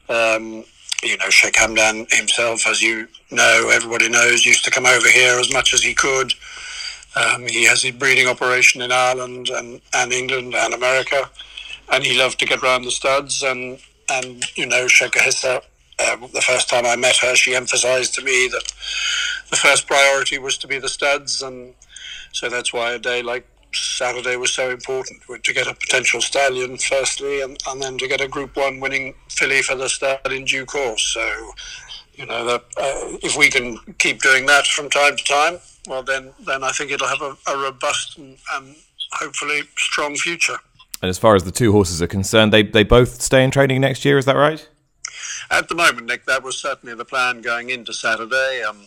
Um, 0.09 0.65
you 1.03 1.17
know, 1.19 1.31
Sheikh 1.31 1.55
Hamdan 1.55 2.13
himself, 2.13 2.67
as 2.67 2.83
you 2.83 3.09
know, 3.31 3.71
everybody 3.73 4.09
knows, 4.09 4.47
used 4.47 4.65
to 4.65 4.71
come 4.71 4.87
over 4.87 5.09
here 5.09 5.39
as 5.39 5.53
much 5.53 5.75
as 5.75 5.83
he 5.83 5.95
could. 5.95 6.33
Um, 7.15 7.47
he 7.47 7.65
has 7.65 7.85
a 7.85 7.91
breeding 7.93 8.29
operation 8.29 8.83
in 8.83 8.93
Ireland 8.93 9.49
and, 9.49 9.81
and 9.95 10.13
England 10.13 10.55
and 10.55 10.75
America, 10.75 11.31
and 11.93 12.05
he 12.05 12.19
loved 12.19 12.39
to 12.41 12.47
get 12.47 12.63
round 12.63 12.85
the 12.85 12.91
studs. 12.91 13.43
And, 13.43 13.79
and 14.11 14.45
you 14.57 14.67
know, 14.67 14.87
Sheikh 14.87 15.13
Hissa, 15.13 15.63
uh, 15.99 16.17
the 16.33 16.43
first 16.43 16.69
time 16.69 16.85
I 16.85 16.97
met 16.97 17.17
her, 17.19 17.35
she 17.35 17.55
emphasized 17.55 18.15
to 18.15 18.23
me 18.23 18.49
that 18.49 18.73
the 19.51 19.57
first 19.57 19.87
priority 19.87 20.39
was 20.39 20.59
to 20.59 20.67
be 20.67 20.79
the 20.79 20.89
studs. 20.89 21.43
And 21.43 21.75
so 22.33 22.49
that's 22.49 22.73
why 22.73 22.93
a 22.93 22.99
day 22.99 23.23
like 23.23 23.49
Saturday 23.77 24.37
was 24.37 24.53
so 24.53 24.71
important 24.71 25.23
to 25.43 25.53
get 25.53 25.67
a 25.67 25.75
potential 25.75 26.21
stallion 26.21 26.77
firstly, 26.79 27.43
and, 27.43 27.57
and 27.69 27.83
then 27.83 27.99
to 27.99 28.09
get 28.09 28.21
a 28.21 28.29
Group 28.29 28.57
One 28.57 28.81
winning 28.81 29.15
filly 29.31 29.63
for 29.63 29.75
the 29.75 29.89
stud 29.89 30.33
in 30.33 30.45
due 30.45 30.65
course. 30.65 31.03
So, 31.15 31.53
you 32.15 32.27
know, 32.27 32.45
that, 32.47 32.63
uh, 32.77 33.19
if 33.23 33.37
we 33.37 33.51
can 33.51 33.79
keep 33.99 34.23
doing 34.23 34.47
that 34.47 34.67
from 34.67 34.89
time 34.91 35.17
to 35.17 35.25
time, 35.25 35.59
well, 35.87 36.03
then 36.03 36.33
then 36.41 36.65
I 36.65 36.71
think 36.71 36.91
it'll 36.91 37.07
have 37.07 37.23
a, 37.23 37.37
a 37.47 37.57
robust 37.57 38.19
and, 38.19 38.37
and 38.55 38.77
hopefully 39.13 39.63
strong 39.77 40.17
future. 40.17 40.57
And 41.03 41.09
as 41.09 41.19
far 41.19 41.35
as 41.35 41.45
the 41.45 41.53
two 41.53 41.73
horses 41.73 42.03
are 42.03 42.07
concerned, 42.07 42.53
they 42.53 42.63
they 42.63 42.85
both 42.85 43.21
stay 43.23 43.45
in 43.45 43.51
training 43.51 43.81
next 43.81 44.05
year. 44.05 44.19
Is 44.19 44.25
that 44.25 44.37
right? 44.37 44.69
At 45.51 45.69
the 45.69 45.75
moment, 45.75 46.07
Nick, 46.07 46.25
that 46.27 46.43
was 46.43 46.59
certainly 46.59 46.95
the 46.95 47.05
plan 47.05 47.41
going 47.41 47.71
into 47.71 47.93
Saturday. 47.93 48.63
Um, 48.69 48.87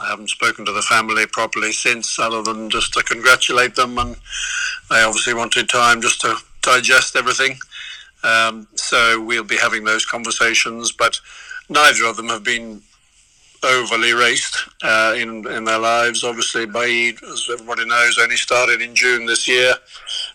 I 0.00 0.06
haven't 0.08 0.30
spoken 0.30 0.64
to 0.64 0.72
the 0.72 0.82
family 0.82 1.26
properly 1.26 1.72
since, 1.72 2.18
other 2.18 2.42
than 2.42 2.70
just 2.70 2.92
to 2.94 3.02
congratulate 3.02 3.74
them, 3.74 3.98
and 3.98 4.16
they 4.90 5.02
obviously 5.02 5.34
wanted 5.34 5.68
time 5.68 6.00
just 6.00 6.20
to 6.20 6.36
digest 6.62 7.16
everything. 7.16 7.58
Um, 8.22 8.68
so 8.74 9.20
we'll 9.20 9.44
be 9.44 9.56
having 9.56 9.84
those 9.84 10.06
conversations, 10.06 10.92
but 10.92 11.20
neither 11.68 12.04
of 12.04 12.16
them 12.16 12.28
have 12.28 12.44
been 12.44 12.82
overly 13.64 14.12
raced 14.12 14.56
uh, 14.82 15.14
in 15.16 15.46
in 15.48 15.64
their 15.64 15.78
lives. 15.78 16.22
Obviously, 16.22 16.66
Baaeed, 16.66 17.22
as 17.24 17.48
everybody 17.52 17.84
knows, 17.84 18.18
only 18.18 18.36
started 18.36 18.80
in 18.80 18.94
June 18.94 19.26
this 19.26 19.48
year. 19.48 19.74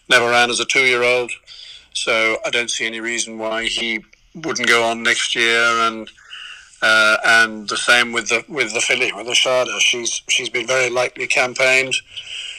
Never 0.09 0.29
ran 0.29 0.49
as 0.49 0.59
a 0.59 0.65
two-year-old, 0.65 1.31
so 1.93 2.37
I 2.45 2.49
don't 2.49 2.69
see 2.69 2.85
any 2.85 2.99
reason 2.99 3.37
why 3.37 3.65
he 3.65 4.03
wouldn't 4.35 4.67
go 4.67 4.83
on 4.83 5.03
next 5.03 5.35
year. 5.35 5.61
And 5.87 6.09
uh, 6.83 7.17
and 7.25 7.69
the 7.69 7.77
same 7.77 8.11
with 8.11 8.27
the 8.27 8.43
with 8.49 8.73
the 8.73 8.81
filly 8.81 9.11
with 9.13 9.27
Eshaada. 9.27 9.79
She's 9.79 10.21
she's 10.27 10.49
been 10.49 10.67
very 10.67 10.89
lightly 10.89 11.27
campaigned. 11.27 11.95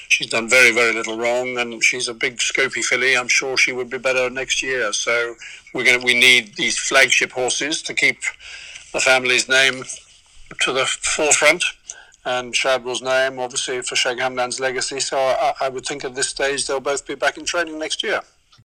She's 0.09 0.29
done 0.29 0.49
very 0.49 0.73
very 0.73 0.95
little 0.95 1.19
wrong, 1.19 1.59
and 1.59 1.85
she's 1.85 2.09
a 2.09 2.15
big 2.15 2.39
scopy 2.39 2.83
filly. 2.83 3.17
I'm 3.17 3.29
sure 3.29 3.59
she 3.59 3.73
would 3.73 3.91
be 3.91 3.99
better 3.99 4.31
next 4.31 4.63
year. 4.63 4.93
So 4.95 5.35
we're 5.75 5.85
going 5.85 6.03
we 6.03 6.19
need 6.19 6.57
these 6.57 6.79
flagship 6.79 7.33
horses 7.33 7.83
to 7.83 7.93
keep 7.93 8.17
the 8.95 9.01
family's 9.01 9.47
name 9.47 9.85
to 10.63 10.73
the 10.73 10.87
forefront. 10.87 11.63
And 12.27 12.57
Shadwell's 12.57 13.03
name, 13.03 13.39
obviously, 13.39 13.83
for 13.83 13.97
Sheikh 13.97 14.19
Hamdan's 14.19 14.59
legacy. 14.59 15.01
So 15.01 15.19
I, 15.19 15.53
I 15.61 15.69
would 15.69 15.85
think 15.85 16.07
at 16.07 16.15
this 16.15 16.29
stage 16.29 16.67
they'll 16.67 16.81
both 16.81 17.07
be 17.07 17.15
back 17.15 17.37
in 17.37 17.45
training 17.45 17.79
next 17.79 18.03
year. 18.03 18.23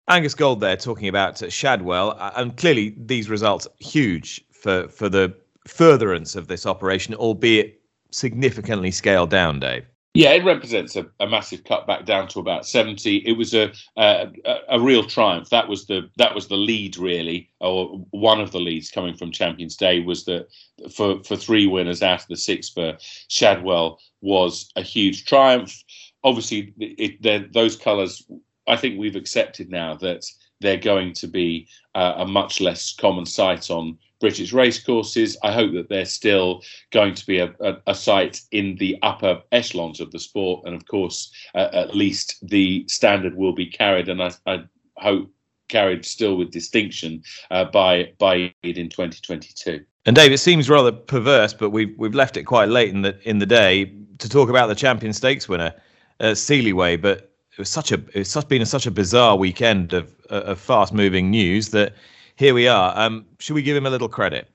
Angus 0.07 0.33
Gold 0.33 0.59
there 0.61 0.75
talking 0.75 1.07
about 1.07 1.37
Shadwell, 1.53 2.15
uh, 2.17 2.31
and 2.35 2.57
clearly 2.57 2.95
these 2.97 3.29
results 3.29 3.67
huge 3.79 4.43
for 4.51 4.87
for 4.87 5.09
the 5.09 5.35
furtherance 5.67 6.36
of 6.36 6.47
this 6.47 6.65
operation, 6.65 7.15
albeit 7.15 7.82
significantly 8.12 8.91
scaled 8.91 9.30
down, 9.30 9.60
Dave. 9.60 9.86
Yeah, 10.15 10.30
it 10.34 10.45
represents 10.45 10.95
a, 10.95 11.08
a, 11.19 11.28
massive 11.28 11.63
cutback 11.63 12.06
down 12.06 12.28
to 12.30 12.39
about 12.39 12.67
seventy. 12.67 13.17
It 13.26 13.32
was 13.32 13.56
a, 13.56 13.73
a, 13.97 14.28
a 14.69 14.80
real 14.80 15.04
triumph. 15.04 15.49
That 15.49 15.67
was 15.67 15.88
the 15.88 16.08
that 16.17 16.36
was 16.36 16.47
the 16.47 16.56
lead 16.56 16.97
really, 16.97 17.49
or 17.60 18.06
one 18.12 18.39
of 18.39 18.52
the 18.52 18.60
leads 18.60 18.91
coming 18.91 19.15
from 19.15 19.32
Champions 19.32 19.76
Day 19.76 20.02
was 20.02 20.26
that 20.26 20.49
for 20.93 21.23
for 21.23 21.36
three 21.36 21.65
winners 21.65 22.04
out 22.04 22.21
of 22.21 22.28
the 22.28 22.38
six 22.38 22.69
for 22.69 22.95
Shadwell 23.28 23.99
was 24.21 24.69
a 24.76 24.84
huge 24.84 25.26
triumph. 25.26 25.84
Obviously, 26.23 26.73
it, 26.78 27.52
those 27.52 27.76
colours. 27.76 28.23
I 28.67 28.78
think 28.78 28.99
we've 28.99 29.15
accepted 29.15 29.69
now 29.69 29.95
that 29.95 30.23
they're 30.63 30.78
going 30.78 31.13
to 31.13 31.28
be 31.28 31.67
uh, 31.93 32.15
a 32.17 32.26
much 32.26 32.60
less 32.60 32.95
common 32.95 33.28
sight 33.28 33.69
on 33.69 33.97
British 34.19 34.54
racecourses. 34.54 35.38
I 35.43 35.52
hope 35.52 35.73
that 35.73 35.89
they're 35.89 36.06
still 36.06 36.63
going 36.91 37.13
to 37.13 37.26
be 37.26 37.39
a, 37.39 37.54
a, 37.60 37.76
a 37.88 37.93
sight 37.93 38.41
in 38.52 38.78
the 38.78 38.97
upper 39.04 39.41
echelons 39.52 39.99
of 39.99 40.12
the 40.12 40.19
sport, 40.19 40.65
and 40.65 40.73
of 40.73 40.88
course, 40.88 41.32
uh, 41.54 41.69
at 41.73 41.95
least 41.95 42.38
the 42.41 42.86
standard 42.88 43.36
will 43.36 43.54
be 43.54 43.67
carried, 43.67 44.10
and 44.10 44.23
I, 44.23 44.32
I 44.47 44.63
hope 44.97 45.30
carried 45.67 46.06
still 46.06 46.38
with 46.38 46.52
distinction 46.52 47.21
uh, 47.52 47.65
by 47.65 48.13
by 48.17 48.54
in 48.63 48.89
2022. 48.89 49.84
And 50.06 50.15
Dave, 50.15 50.32
it 50.32 50.38
seems 50.38 50.69
rather 50.69 50.91
perverse, 50.91 51.54
but 51.54 51.71
we've 51.71 51.93
we've 51.97 52.15
left 52.15 52.38
it 52.38 52.43
quite 52.43 52.69
late 52.69 52.89
in 52.89 53.02
the 53.02 53.19
in 53.28 53.39
the 53.39 53.45
day 53.45 53.93
to 54.19 54.30
talk 54.30 54.49
about 54.49 54.67
the 54.67 54.76
Champion 54.76 55.12
Stakes 55.12 55.49
winner, 55.49 55.73
uh, 56.21 56.34
Sealy 56.34 56.71
But 56.95 57.32
it 57.53 57.59
was 57.59 57.69
such 57.69 57.91
a 57.91 58.01
it's 58.13 58.29
such 58.29 58.47
been 58.47 58.61
a, 58.61 58.65
such 58.65 58.85
a 58.85 58.91
bizarre 58.91 59.37
weekend 59.37 59.93
of 59.93 60.13
of 60.29 60.59
fast 60.59 60.93
moving 60.93 61.29
news 61.29 61.69
that 61.69 61.93
here 62.35 62.53
we 62.53 62.67
are. 62.67 62.97
Um, 62.97 63.25
should 63.39 63.53
we 63.53 63.61
give 63.61 63.77
him 63.77 63.85
a 63.85 63.89
little 63.89 64.09
credit? 64.09 64.49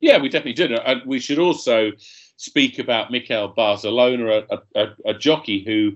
Yeah, 0.00 0.18
we 0.18 0.28
definitely 0.30 0.54
do. 0.54 0.74
And 0.74 1.02
we 1.04 1.18
should 1.20 1.38
also 1.38 1.92
speak 2.36 2.78
about 2.78 3.10
Mickael 3.10 3.54
Barzalona, 3.54 4.46
a, 4.50 4.80
a, 4.80 4.94
a, 5.04 5.14
jockey 5.14 5.62
who 5.62 5.92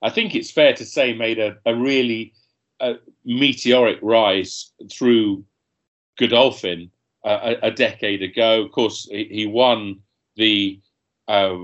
I 0.00 0.10
think 0.10 0.36
it's 0.36 0.52
fair 0.52 0.72
to 0.74 0.84
say 0.84 1.12
made 1.12 1.40
a, 1.40 1.56
a 1.66 1.74
really 1.74 2.32
meteoric 3.24 3.98
rise 4.00 4.70
through 4.90 5.44
Godolphin 6.18 6.90
uh, 7.24 7.54
a, 7.62 7.70
decade 7.70 8.22
ago. 8.22 8.62
Of 8.62 8.70
course, 8.70 9.08
he, 9.10 9.46
won 9.46 10.00
the 10.36 10.80
uh, 11.26 11.56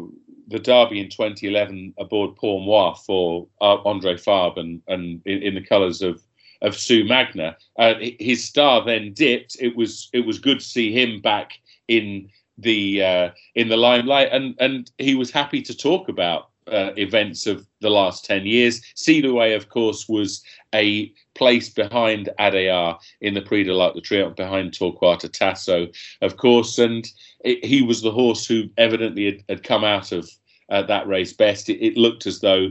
the 0.49 0.59
Derby 0.59 1.01
in 1.01 1.09
2011 1.09 1.95
aboard 1.99 2.37
Pour 2.37 2.61
Moi 2.61 2.95
for 2.95 3.47
uh, 3.61 3.77
Andre 3.85 4.17
Fabre 4.17 4.61
and, 4.61 4.83
and 4.89 5.23
in, 5.25 5.43
in 5.43 5.55
the 5.55 5.65
colours 5.65 6.03
of 6.03 6.23
of 6.63 6.77
Sue 6.77 7.05
Magnier. 7.05 7.57
Uh, 7.79 7.95
his 8.19 8.43
star 8.43 8.85
then 8.85 9.13
dipped. 9.13 9.57
It 9.61 9.77
was 9.77 10.09
it 10.13 10.27
was 10.27 10.39
good 10.39 10.61
to 10.61 10.65
see 10.65 10.93
him 10.93 11.21
back 11.21 11.53
in 11.89 12.31
the 12.59 13.03
uh, 13.03 13.31
in 13.55 13.69
the 13.69 13.77
limelight, 13.77 14.29
and 14.33 14.55
and 14.59 14.91
he 14.99 15.15
was 15.15 15.31
happy 15.31 15.63
to 15.63 15.77
talk 15.77 16.09
about 16.09 16.51
uh, 16.71 16.91
events 16.97 17.47
of 17.47 17.67
the 17.81 17.91
last 17.91 18.25
10 18.25 18.47
years. 18.47 18.81
Sealiway, 18.95 19.55
of 19.55 19.69
course, 19.69 20.09
was 20.09 20.43
a 20.75 21.13
place 21.35 21.69
behind 21.69 22.31
Adayar 22.39 22.99
in 23.21 23.35
the 23.35 23.43
Prix 23.43 23.65
de 23.65 23.75
l'Arc 23.75 23.95
de 23.95 24.01
Triomphe, 24.01 24.37
behind 24.37 24.73
Torquato 24.73 25.31
Tasso, 25.31 25.89
of 26.23 26.37
course, 26.37 26.79
and 26.79 27.07
it, 27.45 27.65
he 27.65 27.83
was 27.83 28.03
the 28.03 28.11
horse 28.11 28.47
who 28.47 28.71
evidently 28.79 29.27
had, 29.27 29.45
had 29.49 29.63
come 29.63 29.85
out 29.85 30.13
of 30.13 30.31
uh, 30.71 30.83
that 30.83 31.07
race 31.07 31.33
best. 31.33 31.69
It, 31.69 31.85
it, 31.85 31.97
looked 31.97 32.27
as 32.27 32.41
though 32.41 32.71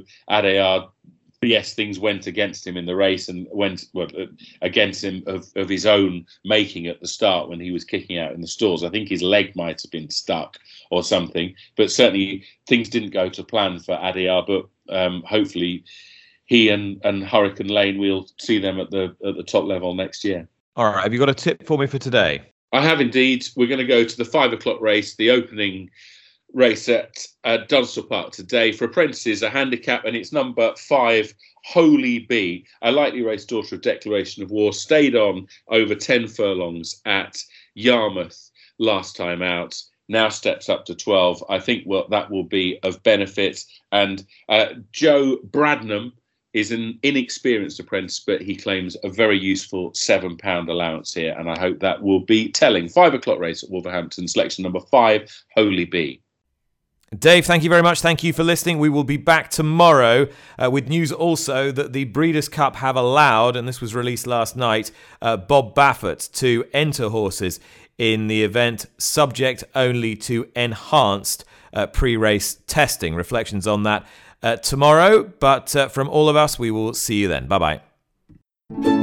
Adayar 1.43 1.49
yes, 1.49 1.73
things 1.73 1.99
went 1.99 2.27
against 2.27 2.65
him 2.65 2.77
in 2.77 2.86
the 2.86 2.95
race 2.95 3.29
and 3.29 3.47
went 3.51 3.86
well, 3.93 4.08
uh, 4.17 4.25
against 4.62 5.03
him 5.03 5.23
of, 5.27 5.47
of 5.56 5.69
his 5.69 5.86
own 5.86 6.25
making 6.43 6.88
at 6.88 6.99
the 6.99 7.08
start 7.08 7.49
when 7.49 7.60
he 7.60 7.71
was 7.71 7.84
kicking 7.84 8.17
out 8.17 8.32
in 8.32 8.41
the 8.41 8.47
stalls. 8.47 8.84
I 8.84 8.89
think 8.89 9.10
his 9.10 9.21
leg 9.21 9.56
might 9.56 9.82
have 9.82 9.91
been 9.91 10.10
stuck 10.10 10.58
or 10.91 11.03
something, 11.03 11.56
but 11.75 11.91
certainly 11.91 12.43
things 12.67 12.89
didn't 12.89 13.12
go 13.12 13.29
to 13.29 13.43
plan 13.43 13.79
for 13.79 13.95
Adayar. 13.95 14.45
But 14.45 14.95
um, 14.95 15.23
hopefully, 15.23 15.84
he 16.45 16.69
and, 16.69 16.99
and 17.03 17.23
Hurricane 17.23 17.67
Lane, 17.67 17.97
we'll 17.97 18.27
see 18.39 18.60
them 18.60 18.79
at 18.79 18.91
the 18.91 19.15
at 19.25 19.36
the 19.36 19.43
top 19.43 19.65
level 19.65 19.93
next 19.93 20.23
year. 20.23 20.47
All 20.75 20.86
right, 20.86 21.03
have 21.03 21.13
you 21.13 21.19
got 21.19 21.29
a 21.29 21.36
tip 21.36 21.65
for 21.65 21.77
me 21.77 21.88
for 21.88 21.99
today? 21.99 22.41
I 22.71 22.82
have 22.82 22.99
indeed. 22.99 23.45
We're 23.56 23.67
going 23.67 23.79
to 23.79 23.86
go 23.86 24.03
to 24.03 24.17
the 24.17 24.25
five 24.25 24.51
o'clock 24.51 24.82
race, 24.82 25.15
the 25.15 25.29
opening 25.29 25.91
race 26.54 26.88
at 26.88 27.26
uh, 27.44 27.58
Dunstall 27.68 28.08
Park 28.08 28.32
today 28.32 28.72
for 28.72 28.86
apprentices, 28.86 29.42
a 29.42 29.50
handicap, 29.50 30.06
and 30.06 30.16
it's 30.16 30.32
number 30.32 30.74
five, 30.78 31.34
Holy 31.66 32.20
Bee, 32.20 32.66
a 32.82 32.92
lightly 32.92 33.24
raced 33.24 33.50
daughter 33.50 33.76
of 33.76 33.82
Declaration 33.82 34.44
of 34.44 34.52
War, 34.52 34.72
stayed 34.72 35.16
on 35.16 35.48
over 35.70 35.96
10 35.96 36.28
furlongs 36.28 37.02
at 37.06 37.42
Yarmouth 37.76 38.52
last 38.80 39.16
time 39.16 39.42
out. 39.42 39.76
Now 40.10 40.30
steps 40.30 40.70
up 40.70 40.86
to 40.86 40.96
12. 40.96 41.44
I 41.50 41.60
think 41.60 41.84
well, 41.86 42.08
that 42.10 42.30
will 42.30 42.44
be 42.44 42.78
of 42.84 43.02
benefit. 43.04 43.63
And 43.92 44.26
uh, 44.50 44.68
Joe 44.92 45.38
Bradnam 45.50 46.12
is 46.54 46.72
an 46.72 47.00
inexperienced 47.02 47.80
apprentice, 47.80 48.20
but 48.20 48.42
he 48.42 48.56
claims 48.56 48.96
a 49.04 49.10
very 49.10 49.39
useful 49.39 49.92
£7 49.92 50.70
allowance 50.70 51.13
here. 51.13 51.36
And 51.38 51.50
I 51.50 51.58
hope 51.58 51.80
that 51.80 52.04
will 52.04 52.20
be 52.20 52.52
telling. 52.52 52.89
Five 52.89 53.16
o'clock 53.16 53.39
race 53.39 53.63
at 53.63 53.72
Wolverhampton, 53.72 54.28
selection 54.28 54.63
number 54.63 54.82
five, 54.92 55.32
Holy 55.56 55.86
Bee. 55.86 56.22
Dave, 57.19 57.45
thank 57.45 57.63
you 57.63 57.69
very 57.69 57.84
much. 57.84 58.02
Thank 58.02 58.23
you 58.23 58.34
for 58.34 58.43
listening. 58.43 58.80
We 58.80 58.89
will 58.89 59.04
be 59.04 59.17
back 59.17 59.49
tomorrow 59.49 60.28
uh, 60.58 60.71
with 60.71 60.88
news 60.88 61.12
also 61.12 61.71
that 61.71 61.93
the 61.93 62.06
Breeders' 62.06 62.49
Cup 62.49 62.78
have 62.78 62.95
allowed, 62.95 63.56
and 63.56 63.67
this 63.67 63.82
was 63.82 63.93
released 63.93 64.26
last 64.26 64.56
night, 64.56 64.91
uh, 65.21 65.38
Bob 65.38 65.76
Baffert 65.76 66.32
to 66.34 66.65
enter 66.73 67.10
horses 67.10 67.60
in 67.97 68.28
the 68.28 68.43
event, 68.43 68.88
subject 68.97 69.63
only 69.76 70.15
to 70.15 70.49
enhanced 70.56 71.45
uh, 71.73 71.86
pre 71.88 72.17
race 72.17 72.60
testing. 72.65 73.13
Reflections 73.13 73.67
on 73.67 73.84
that 73.84 74.08
uh, 74.41 74.56
tomorrow, 74.58 75.23
but 75.23 75.76
uh, 75.76 75.89
from 75.89 76.10
all 76.10 76.30
of 76.30 76.36
us, 76.36 76.58
we 76.58 76.71
will 76.71 76.93
see 76.93 77.21
you 77.21 77.28
then. 77.28 77.47
Bye 77.47 77.80
bye. 78.69 79.03